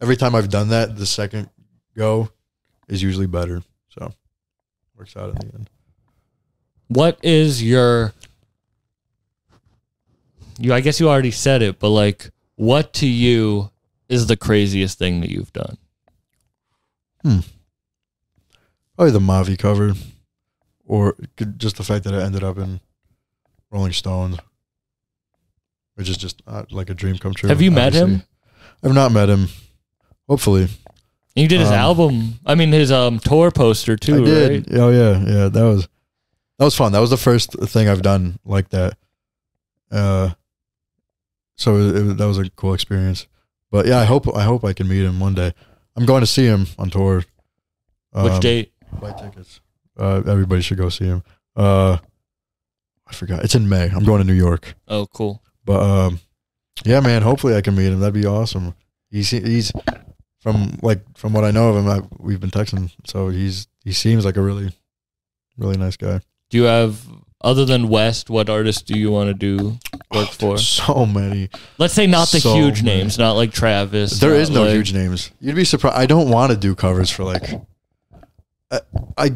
[0.00, 1.48] every time I've done that, the second
[1.96, 2.28] go
[2.88, 3.62] is usually better.
[3.88, 4.12] So
[4.98, 5.70] works out in the end.
[6.88, 8.12] What is your
[10.58, 13.70] you I guess you already said it, but like what to you
[14.10, 15.78] is the craziest thing that you've done?
[17.22, 19.94] Probably the Mavi cover,
[20.84, 22.80] or could- just the fact that it ended up in
[23.70, 24.38] Rolling Stones,
[25.94, 27.48] which is just uh, like a dream come true.
[27.48, 28.22] Have you met him?
[28.82, 29.48] I've not met him.
[30.28, 30.68] Hopefully,
[31.34, 32.38] You did his Um, album.
[32.44, 34.50] I mean, his um tour poster too, I did.
[34.68, 34.78] right?
[34.80, 35.48] Oh yeah, yeah.
[35.48, 35.88] That was
[36.58, 36.92] that was fun.
[36.92, 38.98] That was the first thing I've done like that.
[39.90, 40.30] Uh,
[41.56, 43.26] so it, it, that was a cool experience.
[43.70, 45.54] But yeah, I hope I hope I can meet him one day.
[45.96, 47.24] I'm going to see him on tour.
[48.12, 48.72] Which Um, date?
[49.00, 49.60] Buy tickets.
[49.98, 51.22] Uh, everybody should go see him.
[51.56, 51.98] Uh,
[53.06, 53.44] I forgot.
[53.44, 53.88] It's in May.
[53.90, 54.74] I'm going to New York.
[54.88, 55.42] Oh, cool.
[55.64, 56.20] But um,
[56.84, 57.22] yeah, man.
[57.22, 58.00] Hopefully, I can meet him.
[58.00, 58.74] That'd be awesome.
[59.10, 59.70] He's he's
[60.40, 61.88] from like from what I know of him.
[61.88, 64.72] I, we've been texting, so he's he seems like a really
[65.58, 66.20] really nice guy.
[66.50, 67.06] Do you have
[67.42, 68.30] other than West?
[68.30, 69.78] What artists do you want to do
[70.14, 70.58] work for?
[70.58, 71.48] So many.
[71.78, 72.98] Let's say not the So huge many.
[72.98, 74.18] names, not like Travis.
[74.20, 75.30] There is no like- huge names.
[75.40, 75.96] You'd be surprised.
[75.96, 77.50] I don't want to do covers for like.
[78.70, 78.80] I,
[79.18, 79.28] I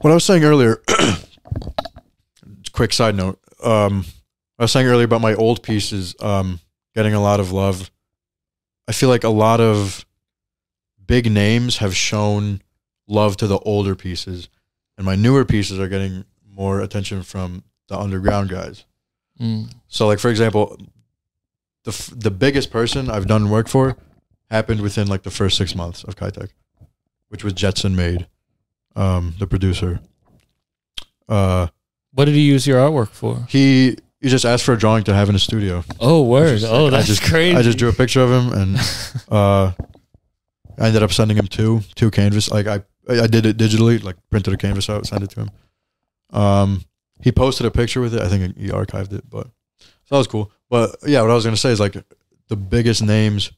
[0.00, 0.80] what I was saying earlier.
[2.72, 3.38] quick side note.
[3.62, 4.04] Um,
[4.58, 6.60] I was saying earlier about my old pieces um,
[6.94, 7.90] getting a lot of love.
[8.88, 10.04] I feel like a lot of
[11.04, 12.62] big names have shown
[13.06, 14.48] love to the older pieces,
[14.96, 18.84] and my newer pieces are getting more attention from the underground guys.
[19.40, 19.72] Mm.
[19.88, 20.76] So, like for example,
[21.84, 23.96] the f- the biggest person I've done work for
[24.50, 26.50] happened within like the first six months of Kitech,
[27.28, 28.26] which was Jetson Made,
[28.96, 30.00] um, the producer.
[31.28, 31.68] Uh,
[32.12, 33.46] What did he use your artwork for?
[33.48, 35.82] he he just asked for a drawing to have in his studio.
[35.98, 36.60] Oh, word.
[36.64, 37.56] Oh, that's I just, crazy.
[37.56, 38.76] I just drew a picture of him, and
[39.30, 39.72] uh,
[40.78, 42.50] I ended up sending him two two canvas.
[42.50, 45.50] Like I I did it digitally, like printed a canvas out, sent it to him.
[46.30, 46.82] Um,
[47.22, 48.20] he posted a picture with it.
[48.22, 49.46] I think he archived it, but
[49.78, 50.50] so that was cool.
[50.68, 51.96] But yeah, what I was gonna say is like
[52.48, 53.52] the biggest names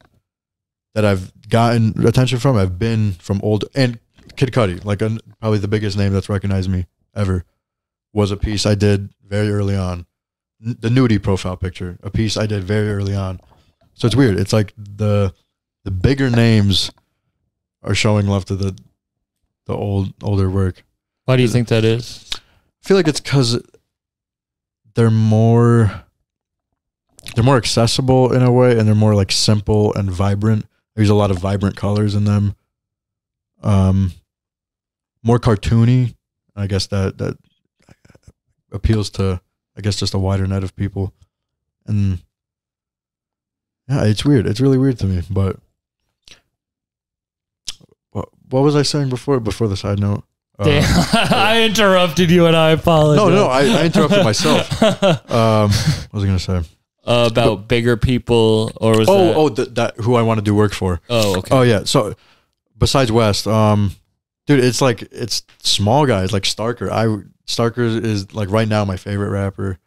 [0.94, 3.98] that I've gotten attention from have been from old and
[4.36, 5.00] Kid Cudi, like
[5.40, 7.44] probably the biggest name that's recognized me ever,
[8.12, 10.06] was a piece I did very early on,
[10.64, 13.40] N- the Nudy profile picture, a piece I did very early on.
[13.94, 14.38] So it's weird.
[14.38, 15.34] It's like the
[15.84, 16.90] the bigger names
[17.82, 18.76] are showing love to the
[19.66, 20.84] the old older work.
[21.24, 22.30] Why do you think that is?
[22.82, 23.62] Feel like it's because
[24.94, 26.04] they're more
[27.34, 30.66] they're more accessible in a way, and they're more like simple and vibrant.
[30.94, 32.54] There's a lot of vibrant colors in them.
[33.62, 34.12] Um,
[35.22, 36.14] more cartoony.
[36.56, 37.38] I guess that that
[38.72, 39.40] appeals to
[39.76, 41.14] I guess just a wider net of people,
[41.86, 42.18] and
[43.88, 44.46] yeah, it's weird.
[44.46, 45.22] It's really weird to me.
[45.30, 45.58] But
[48.52, 49.40] what was I saying before?
[49.40, 50.24] Before the side note.
[50.58, 50.64] Uh,
[51.30, 53.24] I interrupted you and I apologize.
[53.24, 54.68] No, no, I- I interrupted myself.
[55.32, 56.60] Um, what was I gonna say?
[57.04, 59.36] Uh, about bigger people, or was Oh, that?
[59.36, 61.00] oh, th- that who I want to do work for.
[61.10, 61.48] oh, okay.
[61.54, 61.82] Oh yeah.
[61.84, 62.14] So
[62.78, 63.92] besides West, um,
[64.46, 66.90] dude, it's like it's small guys like Starker.
[66.90, 67.06] I
[67.46, 69.78] Starker is like right now my favorite rapper,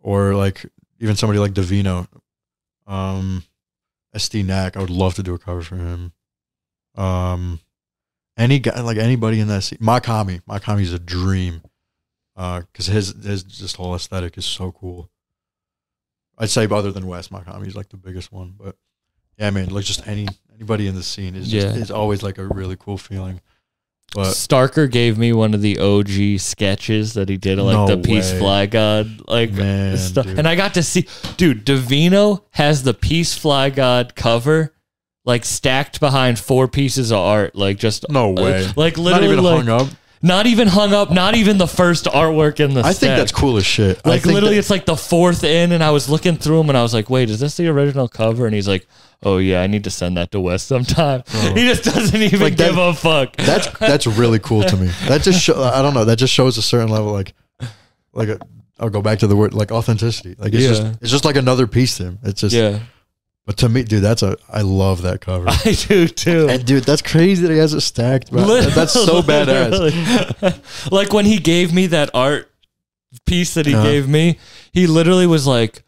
[0.00, 0.66] or like
[0.98, 2.08] even somebody like Davino,
[2.88, 3.44] um,
[4.14, 4.76] Estee Nack.
[4.76, 6.12] I would love to do a cover for him.
[6.96, 7.60] Um,
[8.42, 9.78] any guy like anybody in that scene.
[9.80, 11.62] Mach-Hommy, Mach-Hommy's a dream.
[12.34, 15.10] Uh, cause his his just whole aesthetic is so cool.
[16.38, 18.76] I'd say other than West, Mach-Hommy's like the biggest one, but
[19.38, 21.80] yeah, man, like just any anybody in the scene is just Yeah.
[21.80, 23.40] it's always like a really cool feeling.
[24.14, 27.96] But Starker gave me one of the OG sketches that he did, like No the
[27.96, 28.38] Peace way.
[28.38, 30.26] Fly God, like man, stuff.
[30.26, 31.06] And I got to see,
[31.38, 34.71] dude, Davino has the Peace Fly God cover,
[35.24, 39.44] like stacked behind four pieces of art, like just no way, like not literally, even
[39.44, 39.88] like, hung up.
[40.20, 42.80] not even hung up, not even the first artwork in the.
[42.80, 43.18] I think stack.
[43.18, 44.00] that's cool as shit.
[44.04, 46.58] I Like think literally, that- it's like the fourth in, and I was looking through
[46.58, 48.86] them, and I was like, "Wait, is this the original cover?" And he's like,
[49.22, 51.54] "Oh yeah, I need to send that to Wes sometime." Oh.
[51.54, 52.44] He just doesn't even Oh.
[52.44, 53.36] Like that- give a fuck.
[53.36, 54.88] that's that's really cool to me.
[55.06, 56.04] That just show, I don't know.
[56.04, 57.34] That just shows a certain level, like
[58.12, 58.38] like a,
[58.80, 60.34] I'll go back to the word like authenticity.
[60.36, 60.68] Like it's Yeah.
[60.70, 62.18] just it's just like another piece to him.
[62.24, 62.80] It's just yeah,
[63.44, 65.46] But to me, dude, that's a I love that cover.
[65.48, 66.46] I do too.
[66.48, 68.30] and dude, that's crazy that he has it stacked.
[68.30, 68.60] Bro.
[68.62, 70.90] That's so badass.
[70.92, 72.50] like when he gave me that art
[73.26, 73.82] piece that he Uh-huh.
[73.84, 74.38] gave me,
[74.72, 75.82] he literally was like,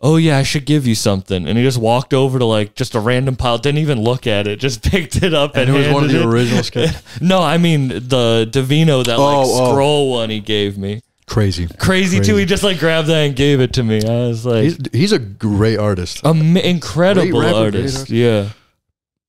[0.00, 2.94] "Oh yeah, I should give you something," and he just walked over to like just
[2.94, 5.78] a random pile, didn't even look at it, just picked it up and, And it
[5.86, 6.26] was one of the it.
[6.26, 6.94] original sketch.
[7.20, 9.72] No, I mean the Davino that like Oh, oh.
[9.72, 11.02] scroll one he gave me.
[11.30, 11.68] Crazy.
[11.78, 12.34] Crazy, too.
[12.36, 14.02] He just like grabbed that and gave it to me.
[14.04, 16.26] I was like, He's he's a great artist.
[16.26, 17.96] Am- incredible Great rapper, great artist.
[17.98, 18.10] artist.
[18.10, 18.48] Yeah.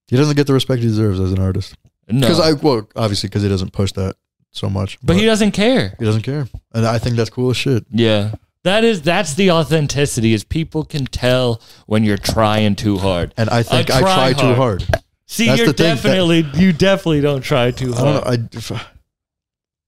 [0.07, 1.75] He doesn't get the respect he deserves as an artist.
[2.09, 2.21] No.
[2.21, 4.15] Because I well, obviously because he doesn't push that
[4.51, 4.97] so much.
[5.03, 5.95] but he doesn't care.
[5.99, 7.85] he doesn't care, and I think that's cool as shit.
[7.91, 8.33] Yeah.
[8.63, 10.33] That is that's the authenticity.
[10.33, 13.33] Is people can tell when you're trying too hard.
[13.37, 14.81] And I think I try too hard.
[14.83, 15.03] hard.
[15.27, 18.23] See, That's you're the thing, that- definitely you definitely don't try too I hard.
[18.25, 18.25] don't
[18.69, 18.75] know.
[18.75, 18.81] I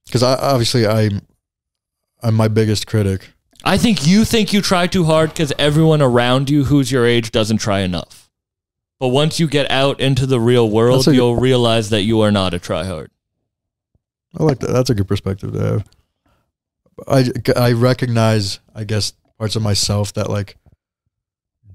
[0.05, 1.21] because I obviously I'm
[2.23, 3.29] I'm my biggest critic.
[3.65, 7.31] I think you think you try too hard because everyone around you who's your age
[7.31, 8.29] doesn't try enough.
[8.99, 12.21] But once you get out into the real world, That's a- you'll realize that you
[12.21, 13.07] are not a tryhard.
[14.37, 14.71] I like that.
[14.71, 15.85] That's a good perspective to have.
[17.07, 20.57] I I recognize, I guess, parts of myself that like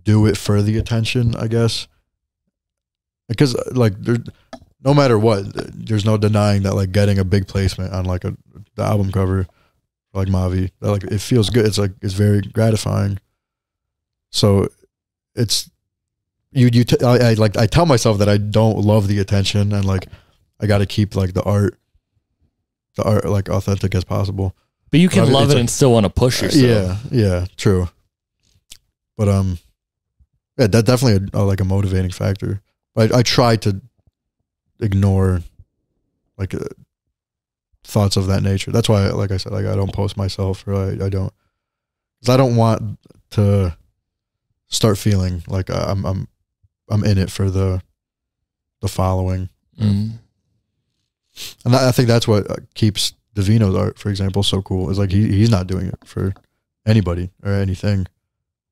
[0.04, 1.34] do it for the attention.
[1.36, 1.86] I guess
[3.28, 4.16] because uh, like there,
[4.84, 8.36] no matter what, there's no denying that like getting a big placement on like a
[8.76, 9.46] the album cover,
[10.18, 11.64] like Mavi, like it feels good.
[11.66, 13.18] It's like it's very gratifying.
[14.30, 14.68] So
[15.34, 15.70] it's
[16.52, 19.72] you you t- I, I like I tell myself that I don't love the attention
[19.72, 20.06] and like
[20.60, 21.78] I got to keep like the art
[22.96, 24.54] the art like authentic as possible.
[24.90, 26.64] But you can But love it like- and still want to push yourself.
[27.12, 27.88] Yeah, yeah, true.
[29.16, 29.58] But um,
[30.58, 32.60] yeah, that definitely a, a, like a motivating factor.
[32.96, 33.80] I I try to
[34.80, 35.42] ignore
[36.38, 36.60] like uh,
[37.84, 38.70] thoughts of that nature.
[38.70, 41.32] That's why, like I said, like I don't post myself or I I don't
[42.20, 42.98] because I don't want
[43.30, 43.76] to
[44.68, 46.28] start feeling like I'm I'm
[46.90, 47.82] I'm in it for the
[48.80, 49.48] the following.
[49.80, 50.12] Mm.
[51.64, 54.90] And I I think that's what uh, keeps Davino's art, for example, so cool.
[54.90, 56.34] Is like he he's not doing it for
[56.86, 58.06] anybody or anything.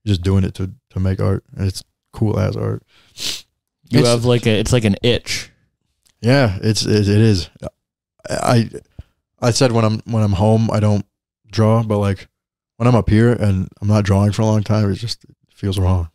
[0.02, 1.82] He's just doing it to to make art, and it's
[2.12, 2.82] cool as art.
[3.88, 5.50] You It's- have like a it's like an itch.
[6.20, 7.48] Yeah, it's it, it is.
[8.28, 8.68] I
[9.40, 11.04] I said when I'm when I'm home I don't
[11.50, 12.28] draw, but like
[12.76, 15.24] when I'm up here and I'm not drawing for a long time, it just
[15.54, 16.10] feels wrong.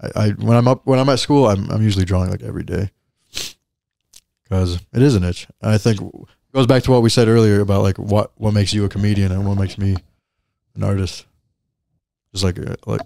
[0.00, 2.64] I, I when I'm up when I'm at school, I'm I'm usually drawing like every
[2.64, 2.90] day
[4.44, 5.46] because it is an itch.
[5.62, 6.00] And I think
[6.52, 9.32] goes back to what we said earlier about like what what makes you a comedian
[9.32, 9.96] and what makes me
[10.74, 11.26] an artist.
[12.32, 13.00] Just like a- like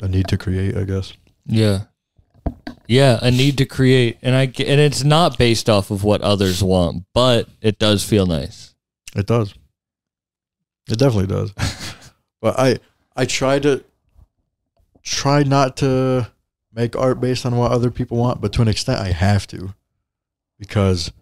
[0.00, 1.12] a need to create, I guess.
[1.46, 1.84] Yeah.
[2.86, 6.62] Yeah, a need to create, and I and it's not based off of what others
[6.62, 8.74] want, but it does feel nice.
[9.14, 9.54] It does.
[10.88, 11.52] It definitely does.
[12.40, 12.78] but I
[13.14, 13.84] I try to
[15.02, 16.30] try not to
[16.72, 19.74] make art based on what other people want, but to an extent I have to.
[20.58, 21.12] Because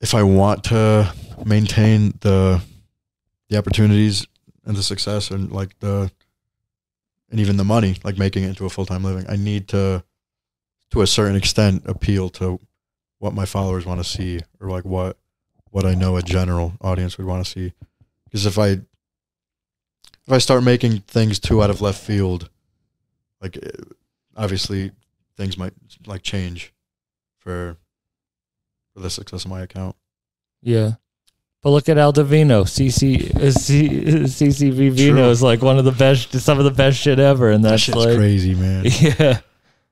[0.00, 1.12] if I want to
[1.44, 2.60] maintain the
[3.48, 4.26] the opportunities
[4.64, 6.10] and the success and like the
[7.30, 10.04] and even the money, like making it into a full time living, I need to
[10.90, 12.60] to a certain extent appeal to
[13.18, 15.16] what my followers want to see or like what
[15.70, 17.72] what I know a general audience would want to see.
[18.24, 18.80] Because if I
[20.26, 22.48] if I start making things too out of left field,
[23.40, 23.82] like eh,
[24.36, 24.92] obviously
[25.36, 25.72] things might
[26.06, 26.72] like change
[27.38, 27.76] for
[28.94, 29.96] for the success of my account.
[30.62, 30.92] Yeah.
[31.64, 32.64] But look at Al Divino.
[32.64, 33.50] CC, uh,
[34.28, 37.50] CCV Vino is like one of the best, some of the best shit ever.
[37.50, 38.84] And That that's shit's like, crazy, man.
[39.00, 39.40] yeah.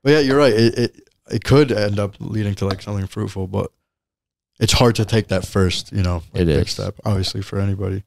[0.05, 0.53] But yeah, you're right.
[0.53, 3.73] It, it it could end up leading to like something fruitful, but
[4.61, 6.71] it's hard to take that first, you know, like It is.
[6.71, 6.97] step.
[7.05, 8.05] Obviously, for anybody.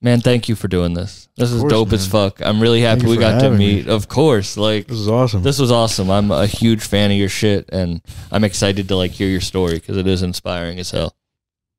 [0.00, 1.28] Man, thank you for doing this.
[1.36, 2.40] This is course, dope as fuck.
[2.44, 3.76] I'm really happy Thank we got to having me.
[3.76, 3.88] meet.
[3.88, 4.56] Of course.
[4.58, 5.42] Like, This is awesome.
[5.42, 6.10] this was awesome.
[6.10, 9.74] I'm a huge fan of your shit, and I'm excited to like hear your story
[9.74, 11.16] because it is inspiring as hell.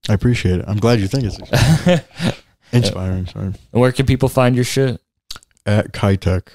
[0.09, 0.65] I appreciate it.
[0.67, 1.39] I'm glad you think it's
[1.87, 2.03] and
[2.71, 3.25] inspiring.
[3.27, 3.53] Sorry.
[3.71, 5.01] where can people find your shit?
[5.65, 6.47] At Kitech.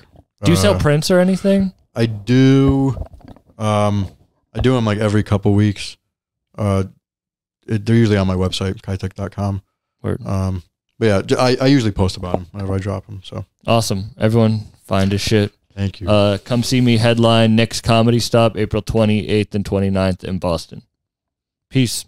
[0.45, 1.73] Do you sell Uh, prints or anything?
[1.95, 2.97] I do.
[3.59, 4.07] Um,
[4.55, 5.97] I do them like every couple weeks.
[6.57, 6.85] Uh,
[7.67, 9.63] it, they're usually on my website, kitech.com.
[10.03, 10.25] Word.
[10.27, 10.63] Um,
[10.99, 13.21] but yeah, I, I usually post about them whenever I drop them.
[13.25, 14.11] So Awesome.
[14.19, 15.53] Everyone find his shit.
[15.75, 16.09] thank you.
[16.09, 20.83] Uh, come see me headline next comedy stop April 28th and 29th in Boston.
[21.69, 22.05] Peace.